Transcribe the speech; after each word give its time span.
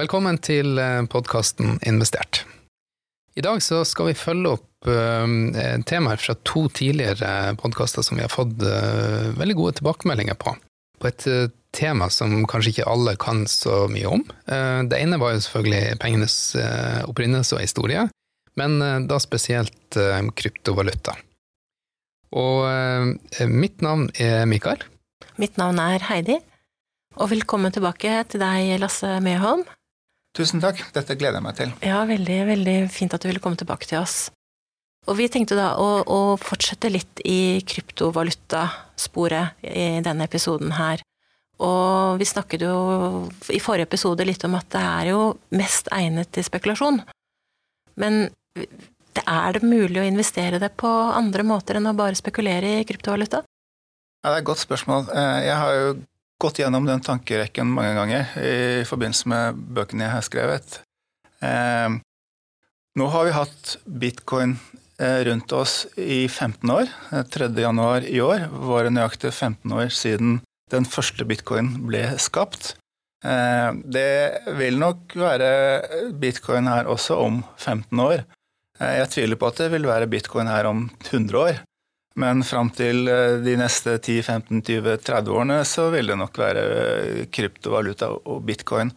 Velkommen 0.00 0.38
til 0.40 0.78
podkasten 1.12 1.74
Investert. 1.84 2.46
I 3.36 3.42
dag 3.44 3.58
så 3.60 3.82
skal 3.84 4.06
vi 4.08 4.16
følge 4.16 4.54
opp 4.54 4.88
uh, 4.88 5.26
temaer 5.84 6.20
fra 6.22 6.32
to 6.48 6.62
tidligere 6.72 7.52
podkaster 7.60 8.06
som 8.06 8.16
vi 8.16 8.24
har 8.24 8.32
fått 8.32 8.62
uh, 8.64 9.28
veldig 9.36 9.56
gode 9.58 9.74
tilbakemeldinger 9.76 10.38
på. 10.40 10.54
På 10.96 11.08
et 11.10 11.26
uh, 11.28 11.50
tema 11.76 12.08
som 12.08 12.32
kanskje 12.48 12.72
ikke 12.72 12.86
alle 12.88 13.12
kan 13.20 13.42
så 13.44 13.82
mye 13.92 14.08
om. 14.08 14.22
det 14.88 14.96
ene 14.96 15.18
var 15.20 15.34
jo 15.34 15.42
selvfølgelig 15.44 15.98
pengenes 16.02 16.36
opprinnelse 17.06 17.58
og 17.58 17.62
historie, 17.62 18.06
men 18.58 18.80
da 19.06 19.18
spesielt 19.22 19.98
kryptovaluta. 20.40 21.14
Og 22.34 23.44
mitt 23.52 23.84
navn 23.86 24.08
er 24.18 24.48
Mikael. 24.50 24.82
Mitt 25.38 25.60
navn 25.60 25.78
er 25.78 26.08
Heidi. 26.08 26.40
Og 27.20 27.30
velkommen 27.36 27.70
tilbake 27.70 28.16
til 28.32 28.42
deg, 28.42 28.80
Lasse 28.82 29.20
Meholm. 29.22 29.62
Tusen 30.36 30.62
takk, 30.62 30.82
dette 30.94 31.16
gleder 31.18 31.40
jeg 31.40 31.46
meg 31.46 31.56
til. 31.58 31.72
Ja, 31.82 32.04
veldig, 32.06 32.38
veldig 32.52 32.76
fint 32.94 33.14
at 33.14 33.22
du 33.22 33.30
ville 33.30 33.42
komme 33.42 33.58
tilbake 33.58 33.88
til 33.90 33.98
oss. 33.98 34.28
Og 35.08 35.16
vi 35.18 35.26
tenkte 35.32 35.56
da 35.58 35.72
å, 35.80 36.02
å 36.04 36.36
fortsette 36.38 36.90
litt 36.92 37.22
i 37.26 37.60
kryptovalutasporet 37.66 39.64
i 39.64 39.86
denne 40.04 40.26
episoden 40.28 40.76
her. 40.76 41.02
Og 41.60 42.20
vi 42.20 42.28
snakket 42.28 42.62
jo 42.64 42.74
i 43.52 43.60
forrige 43.60 43.88
episode 43.88 44.24
litt 44.28 44.44
om 44.46 44.54
at 44.56 44.68
det 44.72 44.84
er 44.84 45.10
jo 45.12 45.20
mest 45.56 45.90
egnet 45.92 46.30
til 46.32 46.46
spekulasjon. 46.46 47.02
Men 48.00 48.22
det 49.16 49.24
er 49.26 49.56
det 49.56 49.66
mulig 49.66 50.00
å 50.00 50.06
investere 50.06 50.60
det 50.62 50.70
på 50.80 50.88
andre 50.88 51.44
måter 51.44 51.80
enn 51.80 51.90
å 51.90 51.96
bare 51.96 52.16
spekulere 52.18 52.78
i 52.78 52.86
kryptovaluta? 52.88 53.42
Ja, 54.22 54.30
Det 54.30 54.36
er 54.36 54.42
et 54.42 54.48
godt 54.52 54.62
spørsmål. 54.62 55.08
Eh, 55.16 55.40
jeg 55.48 55.56
har 55.56 55.74
jo 55.74 55.92
gått 56.40 56.60
gjennom 56.62 56.86
den 56.88 57.02
tankerekken 57.04 57.68
mange 57.70 57.94
ganger 57.98 58.36
i 58.40 58.84
forbindelse 58.88 59.30
med 59.30 59.60
bøkene 59.76 60.06
jeg 60.06 60.14
har 60.16 60.26
skrevet. 60.26 60.80
Eh, 61.44 61.98
nå 62.98 63.08
har 63.14 63.26
vi 63.28 63.36
hatt 63.36 63.76
bitcoin 63.84 64.56
eh, 64.98 65.20
rundt 65.28 65.52
oss 65.52 65.84
i 65.96 66.24
15 66.28 66.72
år. 66.74 66.90
3. 67.32 67.50
Eh, 67.52 68.08
i 68.10 68.20
år 68.24 68.48
var 68.50 68.84
det 68.84 68.94
nøyaktig 68.96 69.32
15 69.32 69.76
år 69.76 69.92
siden 69.94 70.40
den 70.70 70.86
første 70.86 71.26
bitcoin 71.26 71.72
ble 71.88 72.04
skapt. 72.22 72.74
Eh, 73.24 73.70
det 73.84 74.10
vil 74.58 74.78
nok 74.80 75.16
være 75.18 76.12
bitcoin 76.20 76.70
her 76.70 76.88
også 76.90 77.18
om 77.20 77.42
15 77.58 78.04
år. 78.04 78.24
Eh, 78.80 78.94
jeg 79.02 79.10
tviler 79.14 79.40
på 79.40 79.50
at 79.50 79.60
det 79.60 79.72
vil 79.74 79.88
være 79.88 80.08
bitcoin 80.10 80.50
her 80.50 80.68
om 80.70 80.88
100 81.04 81.38
år. 81.38 81.60
Men 82.18 82.42
fram 82.46 82.72
til 82.74 83.06
eh, 83.10 83.38
de 83.44 83.56
neste 83.60 83.98
10-15-20-30 84.00 85.30
årene 85.30 85.60
så 85.68 85.88
vil 85.94 86.10
det 86.10 86.18
nok 86.18 86.38
være 86.40 86.64
eh, 86.64 87.20
kryptovaluta 87.30 88.10
og 88.10 88.40
bitcoin. 88.48 88.90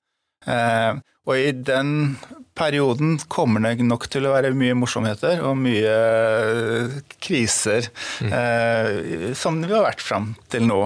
Eh, 0.49 0.97
og 1.23 1.39
i 1.39 1.51
den 1.55 2.15
perioden 2.57 3.15
kommer 3.31 3.63
det 3.63 3.85
nok 3.85 4.09
til 4.11 4.25
å 4.27 4.33
være 4.33 4.51
mye 4.57 4.75
morsomheter 4.75 5.43
og 5.45 5.55
mye 5.61 5.93
kriser, 7.23 7.87
mm. 8.21 9.31
som 9.39 9.61
vi 9.63 9.71
har 9.71 9.87
vært 9.87 10.03
fram 10.03 10.33
til 10.51 10.67
nå. 10.67 10.81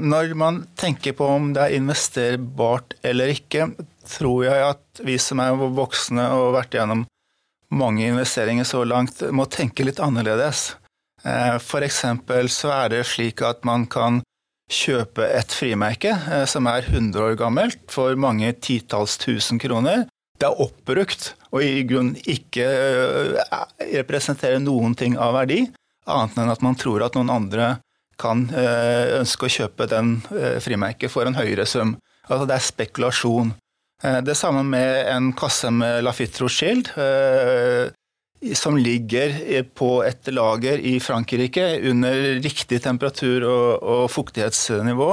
Når 0.00 0.32
man 0.40 0.62
tenker 0.80 1.14
på 1.14 1.28
om 1.28 1.52
det 1.54 1.60
er 1.60 1.76
investerbart 1.76 2.96
eller 3.04 3.34
ikke, 3.36 3.68
tror 4.16 4.46
jeg 4.48 4.64
at 4.70 5.04
vi 5.04 5.18
som 5.20 5.44
er 5.44 5.60
voksne 5.60 6.24
og 6.32 6.46
har 6.48 6.56
vært 6.56 6.78
gjennom 6.80 7.04
mange 7.76 8.08
investeringer 8.08 8.66
så 8.66 8.80
langt, 8.88 9.20
må 9.28 9.44
tenke 9.52 9.86
litt 9.86 10.00
annerledes. 10.02 10.72
Eh, 11.24 11.56
F.eks. 11.56 12.02
så 12.52 12.72
er 12.72 12.90
det 12.92 13.04
slik 13.08 13.42
at 13.44 13.64
man 13.64 13.86
kan 13.88 14.20
kjøpe 14.72 15.24
et 15.24 15.52
frimerke 15.52 16.12
eh, 16.12 16.44
som 16.48 16.68
er 16.68 16.84
100 16.90 17.20
år 17.20 17.38
gammelt, 17.40 17.80
for 17.92 18.16
mange 18.20 18.52
titalls 18.60 19.16
tusen 19.20 19.60
kroner. 19.60 20.06
Det 20.40 20.48
er 20.48 20.60
oppbrukt 20.60 21.32
og 21.54 21.62
i 21.64 21.84
grunnen 21.88 22.18
ikke 22.28 22.66
eh, 22.66 23.56
representerer 23.94 24.60
noen 24.60 24.96
ting 24.98 25.16
av 25.16 25.36
verdi, 25.38 25.64
annet 26.04 26.40
enn 26.40 26.52
at 26.52 26.64
man 26.64 26.76
tror 26.76 27.06
at 27.06 27.16
noen 27.16 27.32
andre 27.32 27.74
kan 28.20 28.44
ønske 28.54 29.48
å 29.48 29.50
kjøpe 29.50 29.88
den 29.90 30.20
frimerket 30.62 31.10
for 31.10 31.26
en 31.26 31.34
høyere 31.34 31.64
sum. 31.66 31.96
Altså 32.28 32.44
det 32.46 32.54
er 32.54 32.62
spekulasjon. 32.62 33.48
Det 34.22 34.36
samme 34.38 34.62
med 34.68 35.08
en 35.10 35.32
kasse 35.34 35.72
med 35.74 36.04
Lafitte 36.06 36.44
Rothschild 36.44 36.92
som 38.52 38.76
ligger 38.76 39.62
på 39.74 39.88
et 40.04 40.28
lager 40.32 40.78
i 40.78 40.98
Frankrike 41.00 41.64
under 41.90 42.14
riktig 42.44 42.82
temperatur 42.84 43.46
og, 43.48 43.82
og 43.82 44.04
fuktighetsnivå. 44.12 45.10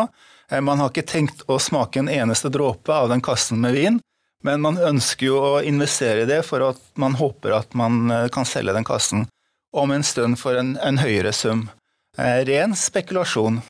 Eh, 0.52 0.62
man 0.62 0.80
har 0.80 0.92
ikke 0.92 1.08
tenkt 1.08 1.46
å 1.48 1.60
smake 1.60 2.02
en 2.02 2.12
eneste 2.12 2.52
dråpe 2.52 2.94
av 2.94 3.10
den 3.10 3.24
kassen 3.24 3.62
med 3.64 3.76
vin, 3.78 4.00
men 4.44 4.62
man 4.64 4.80
ønsker 4.82 5.30
jo 5.30 5.38
å 5.40 5.52
investere 5.64 6.26
i 6.26 6.30
det 6.30 6.42
for 6.48 6.66
at 6.72 6.82
man 7.00 7.16
håper 7.20 7.56
at 7.62 7.78
man 7.78 8.12
eh, 8.12 8.28
kan 8.34 8.48
selge 8.48 8.76
den 8.76 8.88
kassen 8.88 9.28
om 9.72 9.92
en 9.92 10.04
stund 10.04 10.40
for 10.42 10.58
en, 10.60 10.76
en 10.84 11.00
høyere 11.00 11.32
sum. 11.36 11.70
Eh, 12.18 12.42
ren 12.48 12.76
spekulasjon. 12.76 13.62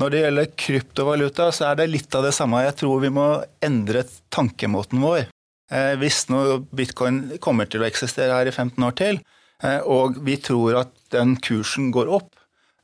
Når 0.00 0.10
det 0.10 0.20
gjelder 0.22 0.52
kryptovaluta, 0.56 1.50
så 1.52 1.68
er 1.68 1.82
det 1.82 1.90
litt 1.92 2.14
av 2.16 2.24
det 2.24 2.32
samme. 2.32 2.62
Jeg 2.64 2.78
tror 2.80 3.02
vi 3.02 3.10
må 3.12 3.26
endre 3.60 4.06
tankemåten 4.32 5.02
vår. 5.04 5.26
Eh, 5.72 5.94
hvis 6.00 6.26
nå 6.28 6.42
bitcoin 6.76 7.38
kommer 7.40 7.68
til 7.70 7.82
å 7.82 7.88
eksistere 7.88 8.34
her 8.36 8.50
i 8.50 8.52
15 8.52 8.84
år 8.84 8.96
til, 8.98 9.20
eh, 9.64 9.80
og 9.80 10.18
vi 10.24 10.36
tror 10.36 10.82
at 10.82 10.92
den 11.14 11.36
kursen 11.40 11.90
går 11.94 12.10
opp, 12.12 12.34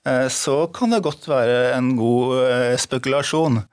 eh, 0.07 0.29
så 0.33 0.73
kan 0.73 0.91
det 0.91 1.03
godt 1.05 1.29
være 1.29 1.75
en 1.77 1.97
god 1.97 2.79
spekulasjon. 2.79 3.65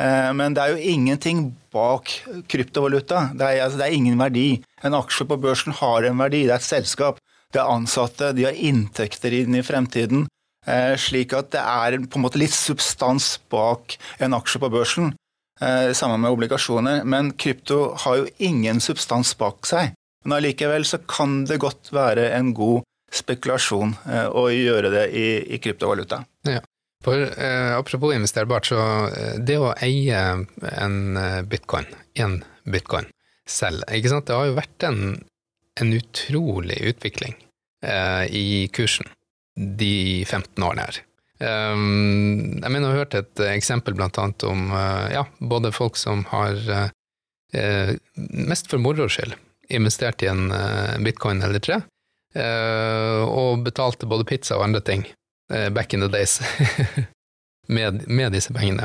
Men 0.00 0.54
det 0.54 0.62
er 0.62 0.70
jo 0.72 0.92
ingenting 0.96 1.56
bak 1.74 2.08
kryptovaluta. 2.48 3.36
Det 3.36 3.44
er, 3.44 3.60
altså, 3.60 3.76
det 3.76 3.86
er, 3.86 3.92
ingen 3.92 4.16
verdi. 4.16 4.62
En 4.82 4.94
aksje 4.94 5.26
på 5.28 5.36
børsen 5.36 5.74
har 5.76 6.06
en 6.08 6.16
verdi. 6.16 6.46
Det 6.46 6.54
er 6.54 6.62
et 6.62 6.62
selskap. 6.62 7.18
Det 7.52 7.60
er 7.60 7.68
ansatte. 7.68 8.32
De 8.32 8.46
har 8.46 8.56
inntekter 8.56 9.34
inn 9.42 9.58
i 9.58 9.60
fremtiden. 9.60 10.24
Slik 10.96 11.34
at 11.36 11.50
det 11.52 11.60
er 11.60 11.98
på 12.06 12.16
en 12.16 12.24
måte 12.24 12.40
litt 12.40 12.54
substans 12.54 13.42
bak 13.50 13.98
en 14.20 14.32
aksje 14.32 14.62
på 14.62 14.72
børsen. 14.72 15.12
Eh, 15.60 15.92
sammen 15.92 16.20
med 16.20 16.30
obligasjoner. 16.30 17.04
Men 17.04 17.32
krypto 17.32 17.94
har 18.04 18.16
jo 18.16 18.28
ingen 18.38 18.80
substans 18.80 19.34
bak 19.38 19.66
seg. 19.68 19.92
Men 20.24 20.38
allikevel 20.38 20.84
så 20.88 21.00
kan 21.08 21.44
det 21.48 21.60
godt 21.60 21.92
være 21.92 22.30
en 22.36 22.54
god 22.56 22.82
spekulasjon 23.12 23.94
eh, 24.08 24.26
å 24.28 24.46
gjøre 24.52 24.92
det 24.92 25.06
i, 25.16 25.26
i 25.54 25.60
kryptovaluta. 25.60 26.22
Ja. 26.48 26.60
For 27.04 27.16
eh, 27.16 27.72
Apropos 27.76 28.14
investerbart, 28.14 28.68
så 28.68 28.80
eh, 29.08 29.36
det 29.40 29.56
å 29.60 29.72
eie 29.84 30.20
en 30.70 30.96
bitcoin, 31.48 31.88
én 32.16 32.40
bitcoin 32.68 33.08
selv, 33.48 33.84
ikke 33.88 34.12
sant? 34.12 34.28
det 34.28 34.36
har 34.36 34.50
jo 34.50 34.58
vært 34.58 34.88
en, 34.88 35.00
en 35.80 35.94
utrolig 35.96 36.76
utvikling 36.92 37.36
eh, 37.84 38.24
i 38.28 38.68
kursen 38.72 39.08
de 39.56 40.24
15 40.28 40.62
årene 40.64 40.86
her. 40.88 41.00
Ehm, 41.40 42.60
jeg 42.60 42.68
mener, 42.68 42.84
jeg 42.84 42.90
har 42.90 43.00
hørt 43.00 43.16
et 43.16 43.42
eksempel 43.48 43.96
blant 43.96 44.18
annet 44.20 44.44
om 44.44 44.66
uh, 44.74 45.06
ja, 45.12 45.24
både 45.40 45.72
folk 45.72 45.96
som 45.96 46.26
har 46.32 46.58
uh, 46.68 47.94
mest 48.30 48.68
for 48.70 48.82
moro 48.82 49.08
skyld 49.10 49.34
investert 49.72 50.22
i 50.22 50.28
en 50.28 50.50
uh, 50.52 50.98
bitcoin 51.02 51.40
eller 51.46 51.62
tre, 51.62 51.80
og 52.30 53.64
betalte 53.66 54.06
både 54.06 54.22
pizza 54.22 54.54
og 54.54 54.62
andre 54.68 54.78
ting 54.86 55.00
back 55.74 55.96
in 55.96 56.04
the 56.04 56.06
days 56.06 56.36
med, 57.74 58.04
med 58.06 58.30
disse 58.30 58.54
pengene. 58.54 58.84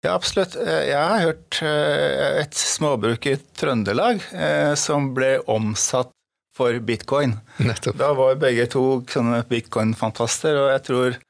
Ja, 0.00 0.14
absolutt. 0.14 0.56
Jeg 0.56 0.96
har 0.96 1.26
hørt 1.26 1.58
et 1.60 2.56
småbruk 2.56 3.28
i 3.28 3.34
Trøndelag 3.60 4.24
som 4.80 5.10
ble 5.12 5.34
omsatt 5.44 6.08
for 6.56 6.80
bitcoin. 6.80 7.36
Nettopp. 7.60 8.00
Da 8.00 8.14
var 8.16 8.40
begge 8.40 8.64
to 8.72 9.02
bitcoin-fantaster, 9.52 10.56
og 10.62 10.72
jeg 10.72 10.86
tror 10.88 11.20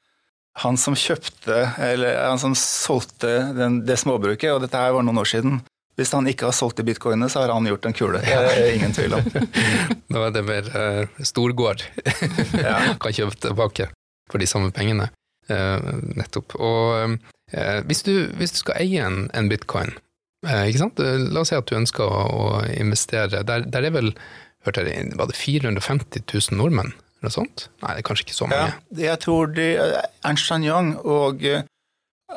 han 0.59 0.79
som 0.81 0.97
kjøpte, 0.99 1.59
eller 1.79 2.19
han 2.25 2.41
som 2.43 2.57
solgte 2.59 3.31
den, 3.57 3.81
det 3.87 4.01
småbruket, 4.03 4.51
og 4.53 4.65
dette 4.65 4.81
her 4.81 4.97
var 4.97 5.07
noen 5.07 5.23
år 5.23 5.31
siden 5.31 5.61
Hvis 5.99 6.15
han 6.17 6.27
ikke 6.31 6.49
har 6.49 6.55
solgt 6.57 6.79
de 6.81 6.85
bitcoinene, 6.87 7.29
så 7.29 7.43
har 7.43 7.53
han 7.53 7.67
gjort 7.67 7.85
en 7.85 7.93
kule. 7.93 8.21
Det 8.25 8.33
er 8.33 8.71
ingen 8.73 8.95
tvil 8.97 9.19
om. 9.19 9.27
da 10.15 10.23
er 10.27 10.31
det 10.33 10.43
mer 10.47 10.69
uh, 10.73 11.25
storgård 11.29 11.83
ja. 12.67 12.95
kan 13.03 13.13
kjøpe 13.13 13.37
tilbake 13.37 13.91
for 14.31 14.41
de 14.41 14.49
samme 14.49 14.71
pengene. 14.73 15.11
Uh, 15.51 16.01
nettopp. 16.17 16.57
Og 16.57 17.19
uh, 17.53 17.81
hvis, 17.85 18.01
du, 18.07 18.31
hvis, 18.39 18.55
du, 18.55 18.63
skal 18.63 18.81
eie 18.81 19.05
en, 19.05 19.27
en 19.37 19.51
bitcoin, 19.51 19.93
ikke 20.47 20.81
sant? 20.81 21.03
la 21.03 21.43
oss 21.43 21.53
si 21.53 21.59
at 21.59 21.69
du 21.69 21.77
ønsker 21.77 22.07
å, 22.07 22.25
å 22.33 22.49
investere, 22.73 23.45
der, 23.45 23.69
der 23.69 23.91
er 23.91 23.93
vel 23.99 24.15
hørte 24.65 24.87
jeg, 24.87 25.13
var 25.21 25.29
det 25.29 25.37
450 25.37 26.25
000 26.25 26.59
nordmenn 26.61 26.95
noe 27.25 27.35
sånt? 27.35 27.69
Nei, 27.83 27.97
det 27.97 28.03
er 28.03 28.07
kanskje 28.09 28.29
ikke 28.29 28.39
så 28.39 28.49
mange. 28.49 28.71
Ja, 28.97 29.05
jeg 29.11 29.21
tror 29.25 29.53
de, 29.53 29.67
Ernst 30.27 30.51
Young 30.51 30.95
og 31.01 31.45
uh, 31.45 31.61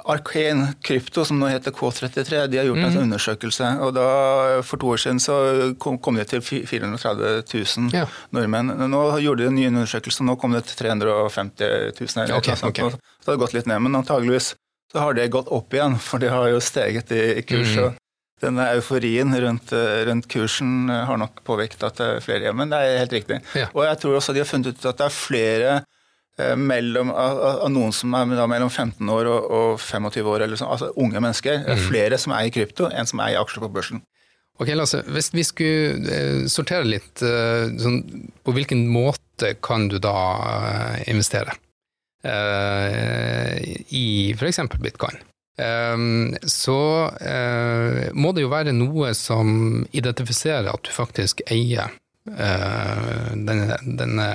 Arcane 0.09 0.73
Krypto, 0.83 1.23
som 1.27 1.37
nå 1.39 1.49
heter 1.51 1.73
K33, 1.75 2.47
de 2.49 2.59
har 2.59 2.65
gjort 2.67 2.81
mm. 2.81 2.85
en 2.87 2.93
mhm. 2.93 3.03
undersøkelse. 3.07 3.69
og 3.85 3.93
da, 3.95 4.07
For 4.65 4.81
to 4.81 4.89
år 4.95 5.01
siden 5.03 5.21
så 5.23 5.37
kom, 5.79 5.99
kom 6.01 6.17
det 6.19 6.27
til 6.33 6.41
430 6.41 7.43
000 7.53 7.93
ja. 7.93 8.07
nordmenn. 8.31 8.73
Nå 8.89 9.03
gjorde 9.23 9.43
de 9.43 9.51
en 9.51 9.57
ny 9.59 9.67
undersøkelse, 9.69 10.25
nå 10.25 10.35
kom 10.41 10.57
det 10.57 10.65
til 10.71 10.81
350 10.83 11.93
000. 11.99 12.25
Eller, 12.25 12.37
okay, 12.37 12.57
okay. 12.63 12.91
Så 12.91 13.25
det 13.27 13.35
har 13.35 13.41
gått 13.45 13.57
litt 13.57 13.69
ned, 13.69 13.83
men 13.85 14.01
antageligvis 14.01 14.55
så 14.93 15.01
har 15.01 15.15
det 15.17 15.31
gått 15.33 15.49
opp 15.49 15.73
igjen, 15.73 15.95
for 15.97 16.21
det 16.21 16.29
har 16.29 16.51
jo 16.51 16.59
steget 16.61 17.11
i, 17.15 17.21
i 17.39 17.45
kurs. 17.45 17.71
Mm. 17.77 17.95
Denne 18.41 18.65
euforien 18.73 19.29
rundt, 19.39 19.71
rundt, 20.07 20.27
kursen 20.27 20.89
har 20.89 21.19
nok 21.21 21.43
påvirket 21.47 21.83
at 21.85 21.99
det 21.99 22.07
er 22.09 22.23
flere 22.25 22.47
igjen. 22.47 22.57
Men 22.59 22.73
det 22.73 22.79
er 22.81 23.01
helt 23.03 23.13
riktig. 23.15 23.37
Ja. 23.55 23.69
Og 23.71 23.85
jeg 23.85 23.99
tror 24.01 24.17
også 24.17 24.35
de 24.35 24.41
har 24.43 24.49
funnet 24.49 24.73
ut 24.73 24.87
at 24.89 24.99
det 24.99 25.05
er 25.05 25.15
flere 25.15 25.75
mellom, 26.57 27.11
av, 27.13 27.61
noen 27.69 27.93
som 27.93 28.15
er 28.17 28.25
mellom 28.27 28.71
15 28.71 29.11
år 29.13 29.29
og, 29.29 29.51
og 29.53 29.79
25 29.79 30.31
år, 30.33 30.43
eller 30.47 30.59
sånn, 30.59 30.71
altså 30.75 30.89
unge 30.99 31.21
mennesker. 31.21 31.61
Mm. 31.67 31.83
Flere 31.85 32.19
som 32.19 32.33
eier 32.35 32.51
krypto 32.51 32.89
enn 32.89 33.07
som 33.07 33.21
eier 33.23 33.39
aksjer 33.43 33.63
på 33.63 33.71
børsen. 33.77 34.03
Ok, 34.61 34.69
Lasse, 34.77 35.01
Hvis 35.09 35.31
vi 35.33 35.43
skulle 35.45 36.13
eh, 36.13 36.45
sortere 36.51 36.85
litt, 36.85 37.21
eh, 37.25 37.71
sånn, 37.81 38.03
på 38.45 38.53
hvilken 38.53 38.85
måte 38.91 39.55
kan 39.65 39.87
du 39.89 39.97
da 40.01 40.17
eh, 40.69 41.05
investere 41.13 41.57
i 43.91 44.31
f.eks. 44.31 44.59
bitcoin? 44.79 45.17
Så 45.53 46.77
må 48.17 48.31
det 48.33 48.41
jo 48.41 48.49
være 48.49 48.73
noe 48.73 49.11
som 49.13 49.83
identifiserer 49.93 50.71
at 50.71 50.81
du 50.81 50.89
faktisk 50.95 51.43
eier 51.45 51.93
denne, 52.25 53.77
denne 53.85 54.27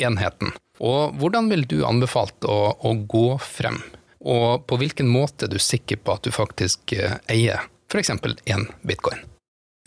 enheten. 0.00 0.54
Og 0.80 1.12
hvordan 1.20 1.52
vil 1.52 1.66
du 1.68 1.82
anbefalt 1.84 2.48
å, 2.48 2.72
å 2.72 2.94
gå 3.04 3.26
frem? 3.44 3.82
Og 4.24 4.64
på 4.64 4.80
hvilken 4.80 5.12
måte 5.12 5.44
er 5.44 5.52
du 5.52 5.60
sikker 5.60 6.00
på 6.00 6.16
at 6.16 6.24
du 6.24 6.32
faktisk 6.32 6.96
eier 6.96 7.68
f.eks. 7.92 8.10
én 8.44 8.66
bitcoin? 8.82 9.20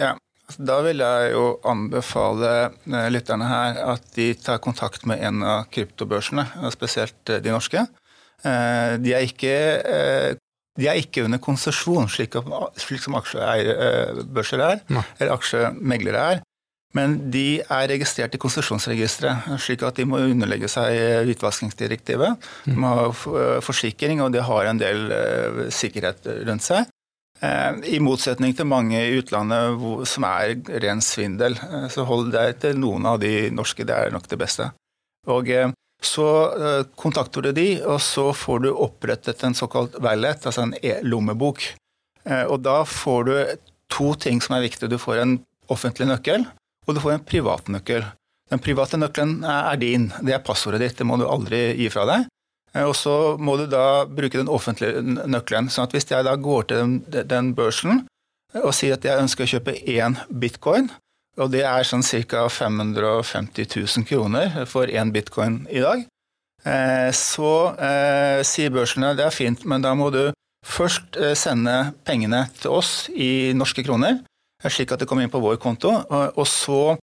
Ja, 0.01 0.13
altså, 0.47 0.63
da 0.69 0.79
vil 0.85 1.01
jeg 1.01 1.31
jo 1.33 1.45
anbefale 1.67 2.51
eh, 2.67 3.07
lytterne 3.13 3.49
her 3.49 3.79
at 3.95 4.09
de 4.17 4.31
tar 4.38 4.61
kontakt 4.63 5.07
med 5.09 5.23
en 5.25 5.43
av 5.45 5.69
kryptobørsene, 5.73 6.45
spesielt 6.75 7.33
eh, 7.33 7.41
de 7.43 7.53
norske. 7.53 7.85
Eh, 8.45 8.95
de 9.01 9.15
er 9.15 9.25
ikke, 9.25 9.55
de 10.75 10.89
er 10.92 11.00
ikke 11.00 11.24
under 11.25 11.39
konsesjon, 11.39 12.10
slik, 12.12 12.36
slik 12.81 13.04
som 13.04 13.16
aksjebørser 13.19 14.66
er, 14.66 14.83
eller 14.92 15.36
aksjemeglere 15.38 16.25
er. 16.33 16.44
Men 16.95 17.18
de 17.31 17.60
er 17.60 17.89
registrert 17.92 18.36
i 18.36 18.39
konsesjonsregisteret, 18.39 19.50
slik 19.60 19.83
at 19.83 19.98
de 20.00 20.06
må 20.07 20.22
underlegge 20.24 20.69
seg 20.72 20.95
hvitvaskingsdirektivet. 21.27 22.45
De 22.68 22.75
må 22.80 22.94
ha 22.95 23.07
forsikring, 23.63 24.24
og 24.24 24.31
de 24.36 24.44
har 24.44 24.69
en 24.72 24.80
del 24.80 25.10
sikkerhet 25.75 26.27
rundt 26.48 26.63
seg. 26.63 26.88
Eh, 27.44 27.95
I 27.95 28.00
motsetning 28.00 28.56
til 28.56 28.68
mange 28.69 28.95
i 28.95 29.18
utlandet 29.19 30.07
som 30.07 30.25
er 30.27 30.56
ren 30.83 31.01
svindel, 31.04 31.57
eh, 31.60 31.88
så 31.92 32.06
hold 32.07 32.31
deg 32.31 32.62
til 32.63 32.80
noen 32.80 33.06
av 33.10 33.19
de 33.19 33.50
norske, 33.51 33.83
det 33.83 33.95
er 33.95 34.13
nok 34.16 34.30
det 34.31 34.39
beste. 34.39 34.69
Og 35.27 35.50
eh, 35.51 35.74
så 36.05 36.27
kontakter 36.99 37.45
du 37.45 37.51
de, 37.55 37.67
og 37.83 37.99
så 38.03 38.29
får 38.35 38.63
du 38.65 38.69
opprettet 38.71 39.43
en 39.43 39.57
såkalt 39.57 39.97
wallet, 40.03 40.45
altså 40.45 40.65
en 40.65 40.75
e-lommebok. 40.79 41.63
Og 42.49 42.57
da 42.65 42.79
får 42.89 43.25
du 43.27 43.33
to 43.93 44.13
ting 44.19 44.41
som 44.41 44.55
er 44.57 44.65
viktige. 44.65 44.89
Du 44.89 44.97
får 45.01 45.21
en 45.21 45.35
offentlig 45.71 46.07
nøkkel, 46.09 46.45
og 46.85 46.95
du 46.95 47.01
får 47.03 47.17
en 47.17 47.25
privat 47.25 47.69
nøkkel. 47.73 48.05
Den 48.53 48.61
private 48.61 48.97
nøkkelen 49.01 49.39
er 49.49 49.77
din, 49.81 50.11
det 50.21 50.35
er 50.37 50.45
passordet 50.45 50.83
ditt, 50.83 50.97
det 50.99 51.07
må 51.09 51.17
du 51.17 51.25
aldri 51.25 51.71
gi 51.79 51.89
fra 51.93 52.05
deg. 52.09 52.27
Eh, 52.75 52.83
og 52.83 52.93
så 52.97 53.15
må 53.41 53.57
du 53.57 53.65
da 53.71 54.05
bruke 54.05 54.37
den 54.37 54.51
offentlige 54.51 55.01
nøkkelen. 55.01 55.71
sånn 55.71 55.87
at 55.87 55.95
hvis 55.95 56.09
jeg 56.11 56.27
da 56.27 56.35
går 56.35 56.69
til 56.69 56.99
den 57.09 57.53
børsen 57.57 58.05
og 58.55 58.71
sier 58.75 58.95
at 58.95 59.05
jeg 59.05 59.19
ønsker 59.19 59.43
å 59.43 59.51
kjøpe 59.55 59.79
én 59.81 60.19
bitcoin, 60.29 60.91
og 61.35 61.51
det 61.53 61.63
er 61.67 61.87
sånn 61.87 62.03
ca. 62.03 62.45
550 62.49 63.67
000 63.75 64.07
kroner 64.07 64.65
for 64.69 64.87
én 64.87 65.11
bitcoin 65.15 65.63
i 65.69 65.83
dag, 65.83 66.05
eh, 66.63 67.11
så 67.11 67.51
eh, 67.75 68.39
sier 68.47 68.73
børsene 68.73 69.15
det 69.17 69.27
er 69.27 69.35
fint, 69.35 69.65
men 69.65 69.83
da 69.83 69.93
må 69.97 70.11
du 70.13 70.29
først 70.65 71.19
sende 71.37 71.93
pengene 72.07 72.47
til 72.57 72.73
oss 72.79 72.93
i 73.13 73.53
norske 73.53 73.83
kroner, 73.85 74.23
slik 74.65 74.91
at 74.91 75.03
det 75.03 75.07
kommer 75.09 75.25
inn 75.25 75.33
på 75.33 75.43
vår 75.43 75.59
konto, 75.61 75.91
og 76.09 76.47
så 76.49 76.95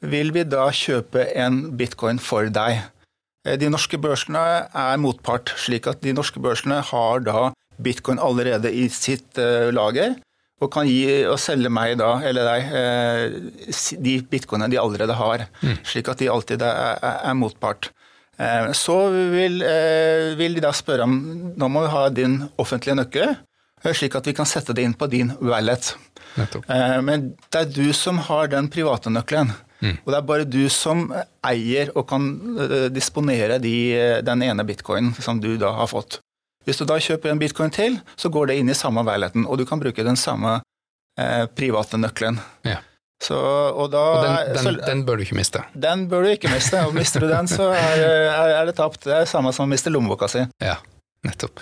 vil 0.00 0.32
vi 0.32 0.46
da 0.48 0.70
kjøpe 0.72 1.26
en 1.36 1.66
bitcoin 1.76 2.16
for 2.22 2.48
deg. 2.48 2.86
Eh, 3.44 3.58
de 3.60 3.68
norske 3.68 4.00
børsene 4.00 4.44
er 4.70 5.02
motpart, 5.02 5.52
slik 5.60 5.90
at 5.90 6.00
de 6.06 6.14
norske 6.16 6.40
børsene 6.40 6.80
har 6.80 7.26
da 7.26 7.50
bitcoin 7.80 8.20
allerede 8.22 8.72
i 8.72 8.88
sitt 8.92 9.38
lager, 9.72 10.18
og 10.60 10.68
kan 10.72 10.88
gi 10.88 11.22
og 11.28 11.38
selge 11.40 11.70
meg 11.72 11.96
da, 12.00 12.12
eller 12.26 12.48
deg, 12.50 12.74
uh, 12.74 13.94
de 14.04 14.16
bitcoinene 14.30 14.70
de 14.72 14.80
allerede 14.80 15.16
har. 15.16 15.46
Mm. 15.64 15.78
Slik 15.88 16.10
at 16.12 16.20
de 16.20 16.28
alltid 16.32 16.64
er, 16.66 16.98
er, 17.00 17.22
er 17.30 17.38
motpart. 17.38 17.90
Uh, 18.40 18.70
så 18.76 18.98
vil, 19.32 19.60
vil, 20.36 20.56
de 20.56 20.64
da 20.64 20.74
spørre 20.76 21.08
om 21.08 21.16
nå 21.56 21.70
må 21.72 21.86
vi 21.86 21.94
ha 21.94 22.04
din 22.12 22.38
offentlige 22.60 22.98
nøkkel, 23.00 23.34
slik 23.96 24.16
at 24.18 24.28
vi 24.28 24.36
kan 24.36 24.48
sette 24.48 24.76
det 24.76 24.84
inn 24.84 24.96
på 24.96 25.08
din 25.08 25.32
wallet. 25.40 25.94
Men 27.02 27.32
det 27.50 27.58
er 27.62 27.70
du 27.72 27.94
som 27.96 28.20
har 28.28 28.52
den 28.52 28.68
private 28.70 29.10
nøkkelen. 29.10 29.54
Mm. 29.80 29.96
Og 30.04 30.10
det 30.12 30.18
er 30.18 30.26
bare 30.28 30.44
du 30.44 30.62
som 30.70 31.06
eier 31.48 31.88
og 31.96 32.04
kan 32.10 32.26
disponere 32.92 33.56
de, 33.64 33.72
den 34.22 34.44
ene 34.44 34.66
bitcoinen 34.68 35.14
som 35.24 35.40
du 35.40 35.54
da 35.58 35.72
har 35.80 35.88
fått. 35.90 36.20
Hvis 36.68 36.80
du 36.80 36.84
da 36.88 36.98
kjøper 37.00 37.32
en 37.32 37.40
bitcoin 37.40 37.72
til, 37.72 37.98
så 38.20 38.28
går 38.32 38.50
det 38.50 38.60
inn 38.60 38.70
i 38.70 38.76
samme 38.76 39.04
veiligheten, 39.06 39.46
og 39.48 39.58
du 39.60 39.64
kan 39.68 39.80
bruke 39.80 40.04
den 40.04 40.18
samme 40.20 40.58
eh, 41.18 41.46
private 41.56 42.00
nøkkelen. 42.00 42.40
Ja. 42.68 42.78
Så, 43.20 43.36
og, 43.36 43.90
da, 43.92 44.00
og 44.00 44.22
den, 44.24 44.54
den, 44.54 44.62
så, 44.64 44.72
den, 44.80 45.02
bør 45.04 45.20
du 45.20 45.26
ikke 45.26 45.36
miste? 45.36 45.60
Den 45.76 46.06
bør 46.08 46.24
du 46.24 46.30
ikke 46.32 46.52
miste. 46.52 46.80
Og 46.88 46.94
mister 46.96 47.20
du 47.20 47.28
den, 47.28 47.50
så 47.52 47.68
er, 47.76 48.00
er, 48.00 48.54
er 48.62 48.70
det 48.70 48.78
tapt. 48.78 49.02
Det 49.04 49.12
er 49.12 49.26
det 49.26 49.32
samme 49.32 49.52
som 49.52 49.66
å 49.66 49.72
miste 49.72 49.92
lommeboka 49.92 50.28
si. 50.30 50.46
Ja, 50.64 50.78
nettopp. 51.26 51.60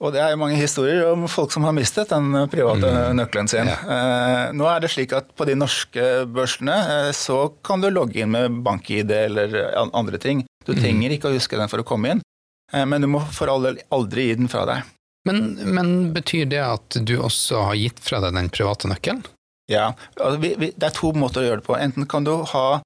Og 0.00 0.14
det 0.14 0.22
er 0.22 0.30
jo 0.32 0.38
mange 0.40 0.56
historier 0.56 1.10
om 1.10 1.26
folk 1.28 1.52
som 1.52 1.66
har 1.66 1.74
mistet 1.76 2.08
den 2.08 2.32
private 2.52 2.88
mm. 2.88 3.18
nøkkelen 3.18 3.50
sin. 3.52 3.68
Ja. 3.68 3.76
Eh, 3.84 4.44
nå 4.56 4.64
er 4.70 4.80
det 4.80 4.88
slik 4.94 5.12
at 5.16 5.28
på 5.36 5.44
de 5.48 5.58
norske 5.58 6.06
børsene 6.30 6.76
eh, 6.94 7.10
så 7.16 7.42
kan 7.66 7.84
du 7.84 7.90
logge 7.92 8.22
inn 8.22 8.32
med 8.32 8.62
bank-ID 8.64 9.12
eller 9.26 9.58
andre 9.90 10.22
ting. 10.22 10.46
Du 10.64 10.72
mm. 10.72 10.78
trenger 10.80 11.16
ikke 11.16 11.28
å 11.28 11.34
huske 11.34 11.58
den 11.60 11.68
for 11.68 11.82
å 11.82 11.86
komme 11.90 12.14
inn, 12.14 12.24
men 12.72 13.02
du 13.02 13.08
må 13.10 13.20
for 13.34 13.50
all 13.50 13.64
del 13.66 13.80
aldri 13.94 14.28
gi 14.28 14.40
den 14.40 14.50
fra 14.52 14.66
deg. 14.68 14.88
Men, 15.28 15.58
men, 15.74 16.12
betyr 16.14 16.46
det 16.48 16.60
at 16.64 16.96
du 17.04 17.18
også 17.20 17.66
har 17.68 17.76
gitt 17.76 18.00
fra 18.04 18.22
deg 18.24 18.36
den 18.36 18.48
private 18.52 18.88
nøkkelen? 18.88 19.24
Ja, 19.70 19.92
altså 20.16 20.38
vi, 20.42 20.54
vi, 20.58 20.70
det 20.74 20.88
er 20.88 20.94
to 20.96 21.12
måter 21.14 21.42
å 21.42 21.50
gjøre 21.50 21.60
det 21.60 21.66
på. 21.68 21.76
Enten 21.76 22.08
kan 22.10 22.24
du 22.26 22.32
ha 22.54 22.80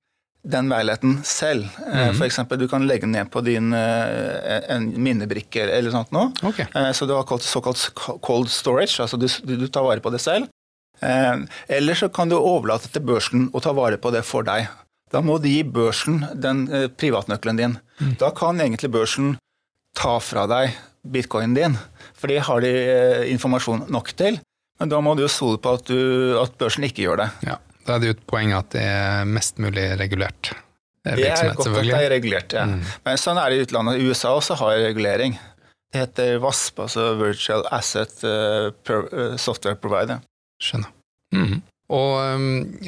den 0.45 0.69
leiligheten 0.69 1.15
selv. 1.25 1.71
Mm. 1.87 2.11
F.eks. 2.19 2.43
du 2.59 2.67
kan 2.69 2.85
legge 2.89 3.07
den 3.07 3.15
ned 3.17 3.31
på 3.33 3.41
din 3.47 3.73
eh, 3.73 4.59
en 4.75 4.91
minnebrikke 5.03 5.65
eller 5.65 5.95
sånt 5.95 6.13
noe. 6.13 6.35
Okay. 6.45 6.67
Eh, 6.75 6.91
så 6.93 7.09
du 7.09 7.15
har 7.17 7.39
såkalt 7.41 7.87
cold 7.95 8.53
storage, 8.53 8.99
altså 9.01 9.17
du, 9.17 9.29
du, 9.49 9.67
tar 9.69 9.87
vare 9.87 10.05
på 10.05 10.13
det 10.13 10.21
selv. 10.21 10.51
Eller 11.01 11.97
så 11.99 12.09
kan 12.09 12.31
du 12.31 12.37
overlate 12.39 12.89
til 12.93 13.03
børsen 13.05 13.49
å 13.53 13.61
ta 13.61 13.75
vare 13.77 13.99
på 14.01 14.13
det 14.15 14.23
for 14.25 14.47
deg. 14.47 14.69
Da 15.13 15.21
må 15.21 15.37
du 15.43 15.49
gi 15.51 15.65
børsen 15.67 16.23
den 16.33 16.65
privatnøkkelen 16.97 17.59
din. 17.59 17.75
Mm. 18.01 18.15
Da 18.21 18.31
kan 18.37 18.61
egentlig 18.63 18.93
børsen 18.95 19.35
ta 19.97 20.19
fra 20.23 20.49
deg 20.51 20.75
bitcoinen 21.05 21.55
din, 21.57 21.79
for 22.17 22.33
det 22.33 22.43
har 22.47 22.65
de 22.65 22.75
informasjon 23.33 23.87
nok 23.93 24.13
til. 24.17 24.41
Men 24.81 24.91
da 24.91 25.01
må 25.05 25.15
du 25.15 25.23
jo 25.25 25.31
stole 25.31 25.61
på 25.63 25.77
at, 25.77 25.87
du, 25.87 26.35
at 26.41 26.55
børsen 26.59 26.87
ikke 26.89 27.07
gjør 27.07 27.25
det. 27.25 27.31
Ja. 27.47 27.61
Da 27.85 27.97
er 27.97 28.01
det 28.01 28.09
jo 28.09 28.15
et 28.17 28.29
poeng 28.29 28.55
at 28.57 28.71
det 28.73 28.83
er 28.83 29.27
mest 29.29 29.61
mulig 29.61 29.85
regulert. 30.01 30.55
Det 31.05 31.27
er 31.29 31.51
godt 31.53 31.69
at 31.69 31.83
det 31.85 31.99
er 31.99 32.09
regulert, 32.15 32.55
ja. 32.57 32.65
Mm. 32.65 32.81
Men 33.05 33.21
sånn 33.21 33.37
er 33.37 33.53
det 33.53 33.59
i 33.59 33.67
utlandet. 33.67 34.01
USA 34.09 34.33
også 34.33 34.57
har 34.63 34.81
regulering. 34.87 35.37
Det 35.93 36.01
heter 36.01 36.39
VASP, 36.43 36.81
altså 36.87 37.11
Virtual 37.21 37.67
Asset 37.77 38.25
uh, 38.25 39.37
Software 39.37 39.77
Provider. 39.79 40.25
Skjønner. 40.65 40.91
Mm. 41.37 41.61
Og 41.93 42.15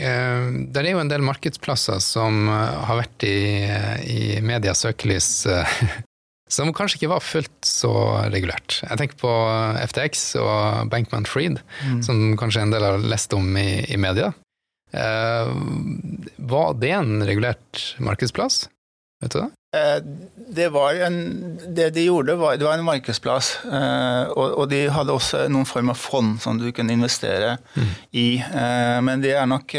eh, 0.01 0.47
det 0.73 0.81
er 0.81 0.89
jo 0.89 1.03
en 1.03 1.11
del 1.11 1.25
markedsplasser 1.27 2.01
som 2.01 2.49
har 2.49 2.97
vært 2.97 3.27
i, 3.29 3.37
i 4.09 4.21
medias 4.41 4.81
søkelys 4.87 5.29
som 6.50 6.71
kanskje 6.75 7.00
ikke 7.00 7.11
var 7.11 7.25
fullt 7.25 7.67
så 7.67 7.93
regulert. 8.31 8.79
Jeg 8.85 9.00
tenker 9.00 9.19
på 9.19 9.33
FTX 9.91 10.26
og 10.38 10.91
Bankman 10.93 11.26
Freed, 11.26 11.59
mm. 11.83 12.03
som 12.07 12.37
kanskje 12.38 12.67
en 12.67 12.75
del 12.75 12.87
har 12.87 13.03
lest 13.03 13.35
om 13.35 13.49
i, 13.59 13.83
i 13.91 13.99
media. 14.00 14.33
Eh, 14.95 15.53
var 16.37 16.75
det 16.81 16.95
en 16.95 17.19
regulert 17.26 17.83
markedsplass? 17.99 18.69
Vet 19.23 19.35
du 19.35 19.41
det? 19.41 19.50
Eh, 19.76 19.99
det, 20.55 20.69
var 20.73 20.95
en, 21.09 21.19
det 21.75 21.91
de 21.97 22.07
gjorde, 22.07 22.37
var, 22.38 22.57
det 22.57 22.69
var 22.69 22.79
en 22.79 22.87
markedsplass. 22.87 23.57
Eh, 23.67 24.25
og, 24.31 24.47
og, 24.62 24.65
de 24.71 24.85
hadde 24.93 25.17
også 25.17 25.47
noen 25.50 25.69
form 25.69 25.91
av 25.93 25.99
fond 26.00 26.37
som 26.43 26.61
du 26.61 26.71
kunne 26.76 26.95
investere 26.95 27.57
mm. 27.75 27.93
i. 28.12 28.29
Men 29.03 29.25
det 29.25 29.35
er 29.35 29.50
nok 29.50 29.75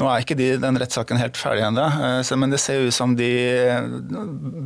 Nå 0.00 0.08
er 0.10 0.24
ikke 0.24 0.36
de, 0.38 0.48
den 0.58 0.78
rettssaken 0.80 1.20
helt 1.20 1.38
ferdig 1.38 1.62
ennå, 1.68 1.84
men 2.40 2.50
det 2.50 2.58
ser 2.58 2.82
ut 2.82 2.96
som 2.96 3.12
de 3.14 3.30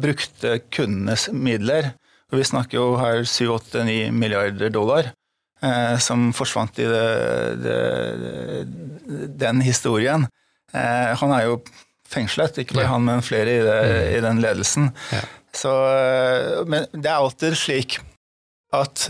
brukte 0.01 0.55
kundenes 0.73 1.27
midler. 1.37 1.93
Vi 2.33 2.45
snakker 2.45 2.79
jo 2.79 2.87
her 3.01 3.27
7-8-9 3.29 4.13
milliarder 4.17 4.73
dollar. 4.73 5.11
Eh, 5.59 5.99
som 5.99 6.29
forsvant 6.31 6.79
i 6.79 6.85
det, 6.87 7.07
det, 7.65 7.79
den 9.41 9.63
historien. 9.67 10.29
Eh, 10.71 11.15
han 11.19 11.33
er 11.35 11.49
jo 11.49 11.57
fengslet, 12.09 12.61
ikke 12.63 12.77
bare 12.77 12.87
ja. 12.87 12.93
han, 12.93 13.07
men 13.09 13.25
flere 13.27 13.57
i, 13.57 13.65
det, 13.67 13.79
mm. 13.83 14.11
i 14.15 14.21
den 14.23 14.43
ledelsen. 14.45 14.93
Ja. 15.11 15.25
Så, 15.59 15.73
eh, 15.91 16.61
men 16.71 16.87
det 16.95 17.11
er 17.11 17.19
alltid 17.19 17.59
slik 17.59 17.99
at 18.77 19.09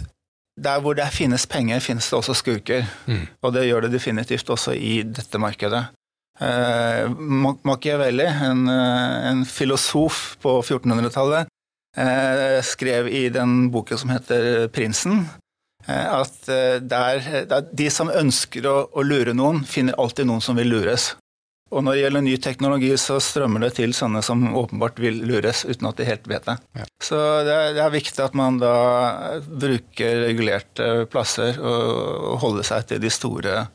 der 0.59 0.81
hvor 0.83 0.97
det 0.97 1.11
finnes 1.15 1.45
penger, 1.47 1.85
finnes 1.85 2.09
det 2.09 2.17
også 2.17 2.39
skurker. 2.41 2.89
Mm. 3.07 3.27
Og 3.45 3.53
det 3.55 3.69
gjør 3.69 3.85
det 3.85 3.93
definitivt 3.99 4.49
også 4.51 4.73
i 4.73 5.03
dette 5.05 5.39
markedet. 5.43 5.85
Eh, 6.39 7.11
Machiavelli, 7.63 8.27
en, 8.27 8.69
eh, 8.69 9.29
en 9.31 9.45
filosof 9.45 10.37
på 10.43 10.63
1400-tallet, 10.63 11.47
eh, 11.97 12.63
skrev 12.63 13.09
i 13.09 13.29
den 13.29 13.71
boken 13.71 13.99
som 13.99 14.11
heter 14.11 14.69
'Prinsen', 14.69 15.25
eh, 15.87 16.15
at 16.15 16.49
eh, 16.49 16.79
der, 16.81 17.47
der, 17.47 17.65
de 17.73 17.91
som 17.91 18.11
ønsker 18.11 18.67
å, 18.67 18.89
å 18.93 19.03
lure 19.03 19.35
noen, 19.35 19.65
finner 19.65 19.99
alltid 19.99 20.27
noen 20.27 20.41
som 20.41 20.57
vil 20.57 20.71
lures. 20.71 21.17
Og 21.69 21.83
når 21.85 21.93
det 21.93 22.03
gjelder 22.03 22.23
ny 22.25 22.37
teknologi, 22.41 22.91
så 22.97 23.19
strømmer 23.21 23.61
det 23.61 23.75
til 23.77 23.93
sånne 23.93 24.23
som 24.25 24.47
åpenbart 24.57 25.01
vil 25.03 25.19
lures, 25.29 25.67
uten 25.69 25.91
at 25.91 25.99
de 25.99 26.07
helt 26.09 26.29
vet 26.31 26.47
det. 26.49 26.57
Ja. 26.79 26.87
Så 27.03 27.19
det 27.45 27.53
er, 27.53 27.75
det 27.77 27.83
er, 27.85 27.93
viktig 27.93 28.23
at 28.25 28.39
man 28.39 28.57
da 28.63 28.77
bruker 29.45 30.23
regulerte 30.25 31.05
plasser 31.13 31.59
og, 31.61 31.91
og 32.31 32.39
holder 32.47 32.71
seg 32.71 32.89
til 32.89 33.03
de 33.05 33.13
store 33.13 33.67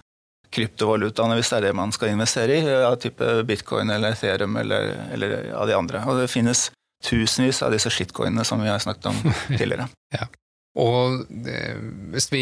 kryptovalutaene, 0.53 1.35
hvis 1.39 1.49
det 1.51 1.57
er 1.59 1.65
det 1.67 1.73
man 1.77 1.91
skal 1.95 2.13
investere 2.13 2.59
i, 2.61 2.63
av 2.85 2.95
type 3.01 3.31
bitcoin 3.49 3.89
eller 3.93 4.13
Ethereum 4.15 4.55
eller, 4.61 4.93
eller 5.15 5.35
av 5.57 5.67
de 5.69 5.75
andre. 5.77 6.03
Og 6.07 6.21
det 6.21 6.29
finnes 6.31 6.67
tusenvis 7.03 7.59
av 7.65 7.73
disse 7.75 7.91
shitcoinene 7.91 8.45
som 8.47 8.61
vi 8.63 8.69
har 8.71 8.79
snakket 8.83 9.09
om 9.11 9.19
tidligere. 9.59 9.89
ja. 10.15 10.29
Og 10.73 11.27
eh, 11.45 11.75
hvis 12.15 12.31
vi 12.33 12.39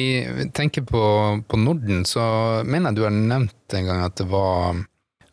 tenker 0.56 0.86
på, 0.88 1.02
på 1.52 1.58
Norden, 1.60 2.06
så 2.08 2.22
mener 2.64 2.94
jeg 2.94 2.96
du 2.96 3.04
har 3.04 3.12
nevnt 3.12 3.76
en 3.76 3.90
gang 3.90 4.06
at 4.06 4.16
det 4.22 4.30
var 4.32 4.80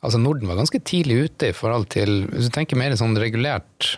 Altså 0.02 0.18
Norden 0.22 0.46
var 0.50 0.58
ganske 0.58 0.78
tidlig 0.86 1.28
ute 1.28 1.48
i 1.50 1.54
forhold 1.54 1.86
til 1.90 2.24
Hvis 2.30 2.46
du 2.50 2.52
tenker 2.54 2.78
mer 2.78 2.94
sånn 2.98 3.14
regulert 3.18 3.88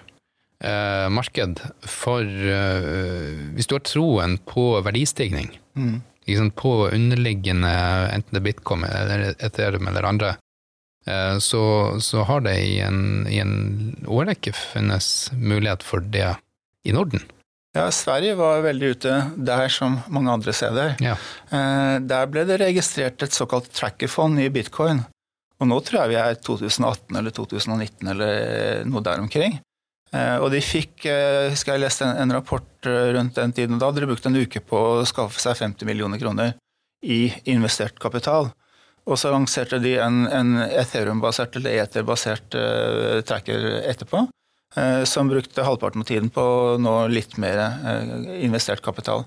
eh, 0.65 1.09
marked 1.13 1.61
for 1.89 2.25
eh, 2.25 3.41
Hvis 3.57 3.69
du 3.69 3.75
har 3.79 3.85
troen 3.89 4.37
på 4.49 4.69
verdistigning, 4.85 5.57
Mm. 5.81 6.01
Liksom 6.31 6.53
på 6.57 6.75
underliggende, 6.89 7.73
enten 8.15 8.37
det 8.37 8.41
er 8.41 8.47
bitcoin 8.47 8.87
eller 8.89 9.35
Ethereum 9.39 9.91
eller 9.91 10.09
andre, 10.09 10.31
eh, 11.07 11.37
så, 11.43 11.65
så 12.01 12.25
har 12.29 12.47
det 12.47 12.57
i 12.67 12.79
en, 12.85 13.27
i 13.29 13.43
en 13.43 13.59
årrekke 14.07 14.55
funnes 14.57 15.31
mulighet 15.37 15.87
for 15.87 16.07
det 16.15 16.33
i 16.87 16.95
Norden. 16.97 17.23
Ja, 17.77 17.87
Sverige 17.95 18.35
var 18.35 18.65
veldig 18.65 18.95
ute 18.97 19.17
der 19.37 19.69
som 19.71 20.01
mange 20.11 20.33
andre 20.33 20.53
steder. 20.57 20.97
Ja. 21.03 21.15
Eh, 21.55 21.97
der 22.03 22.31
ble 22.31 22.43
det 22.49 22.59
registrert 22.65 23.23
et 23.23 23.37
såkalt 23.37 23.71
trackerfond 23.77 24.43
i 24.43 24.49
bitcoin. 24.51 25.05
Og 25.61 25.69
nå 25.69 25.79
tror 25.85 26.03
jeg 26.03 26.15
vi 26.15 26.19
er 26.19 26.39
2018 26.41 27.19
eller 27.21 27.35
2019 27.37 28.11
eller 28.15 28.89
noe 28.89 29.05
der 29.07 29.23
omkring. 29.23 29.61
Eh, 30.15 30.37
og 30.43 30.51
de 30.51 30.61
fikk, 30.65 31.05
jeg 31.07 31.53
husker 31.53 31.77
jeg 31.77 31.85
leste 31.85 32.07
en, 32.07 32.17
en 32.25 32.35
rapport 32.39 32.89
rundt 33.15 33.37
den 33.39 33.53
tiden, 33.55 33.79
da 33.79 33.91
hadde 33.91 34.03
de 34.03 34.09
brukt 34.11 34.27
en 34.27 34.39
uke 34.41 34.63
på 34.65 34.79
å 34.79 35.05
skaffe 35.07 35.39
seg 35.43 35.59
50 35.61 35.87
millioner 35.87 36.19
kroner 36.23 36.57
i 37.05 37.31
investert 37.49 37.99
kapital. 38.03 38.51
Og 39.09 39.17
så 39.19 39.31
lanserte 39.33 39.79
de 39.83 39.95
en, 40.03 40.25
en 40.29 40.57
Ethereum-basert 40.67 41.57
eller 41.59 41.79
Ether-basert 41.83 42.55
uh, 42.55 43.21
tracker 43.27 43.65
etterpå, 43.89 44.27
uh, 44.77 45.03
som 45.09 45.31
brukte 45.31 45.65
halvparten 45.67 46.05
av 46.05 46.09
tiden 46.11 46.29
på 46.35 46.45
nå 46.79 46.95
litt 47.11 47.39
mer 47.41 47.63
uh, 47.81 48.13
investert 48.45 48.85
kapital. 48.85 49.25